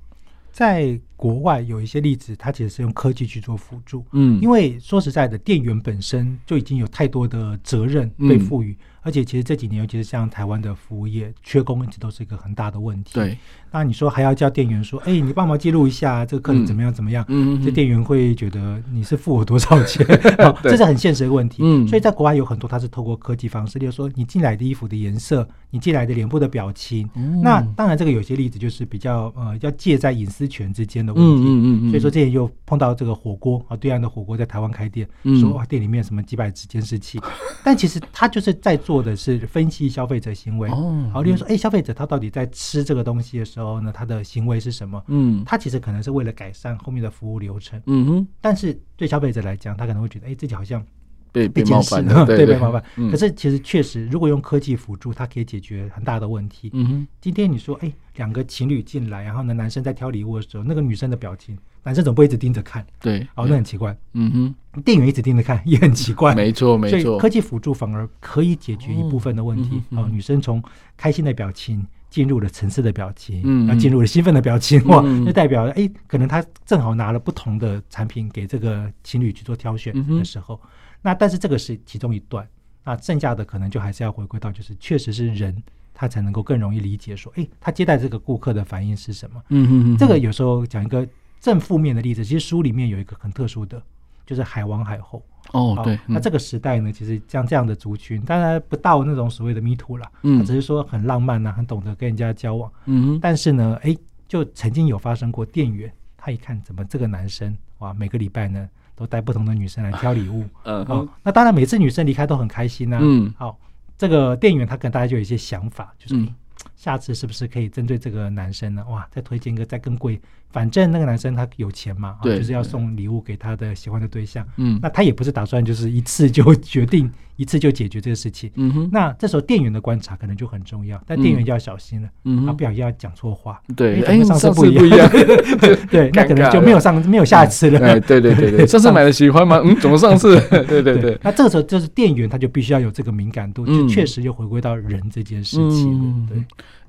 [0.50, 4.04] 在国外有一些例子，它其实是用科技去做辅助。
[4.12, 8.72] 嗯，因为说实在的，店员本身就已经有太多的责任被赋予。
[8.72, 13.10] 嗯而且其实这几年，尤其是像台湾的服务业，缺工一直都是一个很大的问题。
[13.12, 13.36] 对，
[13.74, 20.06] 那你说还要叫店员说：“哎、欸，你帮忙记录一下这个客人怎么样怎么样？”嗯，这店员会觉得你是付我多少钱？
[20.42, 21.62] 好，这是很现实的问题。
[21.64, 27.08] 嗯，所以在国外有很多，它是透过科技方式，例如说你进来的衣服的颜色，你进来的脸部的表情。
[27.14, 31.42] 嗯，那当然这个有些例子就是比较呃要介在隐私权之间的问题。
[31.44, 31.90] 嗯嗯嗯。
[31.90, 35.06] 所以说，这也又碰到这个火锅啊，对岸的火锅在台湾开店，
[35.40, 37.20] 说哇店里面什么几百只监视器，
[37.64, 38.94] 但其实他就是在做。
[39.02, 40.70] 的是分析消费者行为，
[41.12, 45.02] 好，例如说，哎，消费者他到底在吃这个东西的时候呢，他的行为是什么？
[45.08, 47.80] 嗯，他其实可能是为了改善后面的服务流程。
[47.86, 50.84] 嗯哼，但是对消费者来讲，他可能会觉得，哎，自己好像
[51.32, 52.82] 被被冒犯了， 对，被冒犯。
[53.10, 56.70] 可是其实确实，如果用科技辅助，它可以解决很大的问题。
[56.72, 61.58] 嗯哼，今天你说，哎，两个情侣进来，然后呢，男生在挑礼物的时候，那个女生的表情。
[61.86, 63.94] 男生总不会一直盯着看，对，哦，那很奇怪。
[64.14, 66.34] 嗯哼，店员一直盯着看 也很奇怪。
[66.34, 67.18] 没错，没错。
[67.18, 69.82] 科技辅助反而可以解决一部分的问题。
[69.90, 70.62] 哦，女生从
[70.96, 80.60] 开心的表情进入了沉思的表情，嗯，然后进入了兴奋的表情，哇，就代表哎，可能他正好拿了不同的产品给这个情侣去做挑选的时候，
[81.02, 82.46] 那但是这个是其中一段，
[82.84, 85.60] 那剩下的可能就还是要回归到就是确实是人
[85.92, 89.42] 他才能够更容易理解说，哎，他接待这个顾客的反应是什么？
[89.48, 91.04] 嗯哼，这个有时候讲一个。
[91.40, 93.82] 正负面的例子，其实书里面有一个很特殊的，
[94.26, 95.22] 就是海王海后。
[95.52, 95.98] 哦，对。
[96.06, 102.72] 那这个时代呢，其实像这样的族群，当然不到那种所谓的 Me Too 了，嗯，只是说很浪漫呐、啊，很懂得跟人家交往。
[102.86, 103.94] 嗯，但是呢，哎，
[104.26, 110.44] 就曾经有发生过，店员他一看，怎么这个男生哇，每个礼拜呢都带不同的女生来挑礼物。
[110.64, 113.00] 嗯，哦，那当然每次女生离开都很开心呐、啊。
[113.02, 113.58] 嗯，好，
[113.98, 116.16] 这个店员他可能大家就有一些想法，就是。
[116.16, 116.34] 嗯
[116.76, 118.84] 下次是不是可以针对这个男生呢？
[118.88, 120.20] 哇，再推荐一个再更贵，
[120.54, 124.46] 反正那个男生他有钱嘛，对，就是要送礼物给他的喜欢的对象。
[124.56, 128.48] 嗯，那他也不是打算就是一次就决定，一次就解决这个事情。
[128.54, 133.60] 嗯哼，那这时候店员的观察可能就很重要，但店员就要小心了，嗯，他不小心要讲错话。
[133.74, 135.10] 对，哎，上次不一样，
[135.90, 138.00] 对，那可能就没有上 没有下次了。
[138.02, 139.60] 对对对对，上次买的喜欢吗？
[139.64, 140.40] 嗯，怎么上次？
[140.68, 146.28] 对对对，那这个时候就是店员他就必须要有这个敏感度，就确实又回归到人这件事情。
[146.28, 146.40] 对。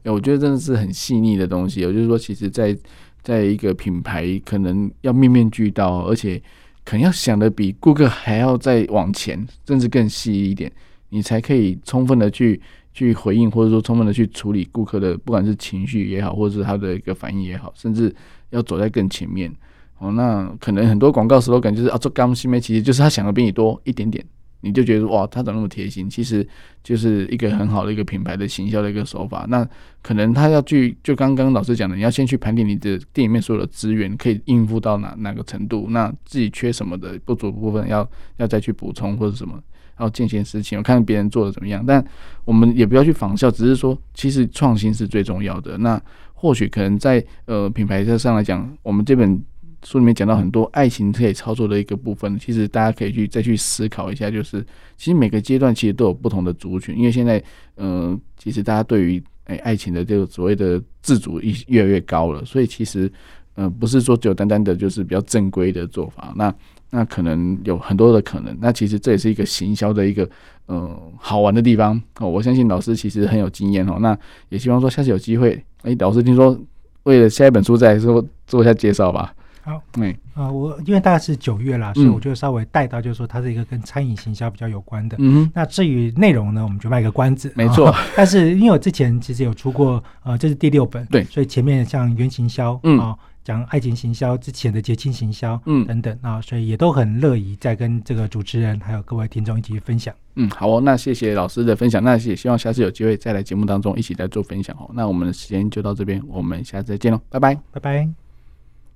[0.07, 1.79] 我觉得真的是很细腻的东西。
[1.79, 2.77] 也就是说，其实，在
[3.25, 6.39] 在一个品牌，可能要面面俱到，而且
[6.83, 10.71] 可能要想的比顾客还要再往前，甚至更细一点，
[11.09, 12.61] 你才可以充分的去
[12.93, 18.15] 去回应，或者说充分的去处理顾客的，不管是情绪也好，或者是他的一个反应也好，甚至
[18.51, 19.51] 要走在更前面。
[19.97, 24.23] 哦，那可能很多广告时候感觉就是啊，做刚西梅，其实就是他想的比你多一点点。
[24.65, 26.09] 你就觉得哇，他怎么那么贴心？
[26.09, 26.45] 其实
[26.83, 29.45] 就是一个很好的一个品牌的行销的一个手法。
[29.47, 29.65] 那
[30.01, 35.85] 可能他要去，就刚刚老师讲的，你要先去盘点你的店里面所有的资源，可以应付到哪哪个程度？
[35.91, 39.53] 那自己缺什么的不足部分要，要再去补充或者什么，
[39.95, 40.79] 然后进行事情。
[40.79, 42.03] 我看别人做的怎么样，但
[42.43, 45.77] 我们也不要去仿效，只是说，其实创新是最重要的。
[45.77, 46.01] 那
[46.33, 49.39] 或许可能在呃品牌上来讲，我们这本。
[49.85, 54.61] 书里面讲到很多爱情可以操作的一个部分，其实大家可以去再去思考一下，就是
[54.97, 57.41] 其实每个阶段其实都有不同的族群，因为现在，
[57.75, 63.11] 呃，其实大家对于哎、爱情的这个所谓的自主意越来越高了，所以其实，
[63.57, 66.51] 嗯、不是说只有单单的就是比较正规的做法，那
[66.89, 70.27] 那可能有很多的可能，那其实这也是一个行销的一个
[70.67, 72.27] 嗯、好玩的地方哦。
[72.27, 74.17] 我相信老师其实很有经验哦，那
[74.49, 76.59] 也希望说下次有机会，哎、老师听说
[77.03, 79.31] 为了下一本书再说做一下介绍吧。
[79.65, 85.17] 好，嗯，啊，我因为大概是九月啦，所以我就稍微带到，就是说它是一个跟餐饮行销比较有关的。
[85.19, 87.51] 嗯，那至于内容呢，我们就卖个关子。
[87.55, 100.13] 没错，但是因为我之前其实有出过，呃，这是第六本，对，所以前面像原行销，嗯啊，讲爱情行销之前的节庆行销，嗯等等啊，所以也都很乐意再跟这个主持人还有各位听众一起分享。
[100.35, 104.91] 嗯，好哦，那谢谢老师的分享，那也希望下次有机会再来节目当中一起来做分享哦。
[104.93, 108.24] 那我们的时间就到这边，我们下次再见喽，拜拜，拜拜。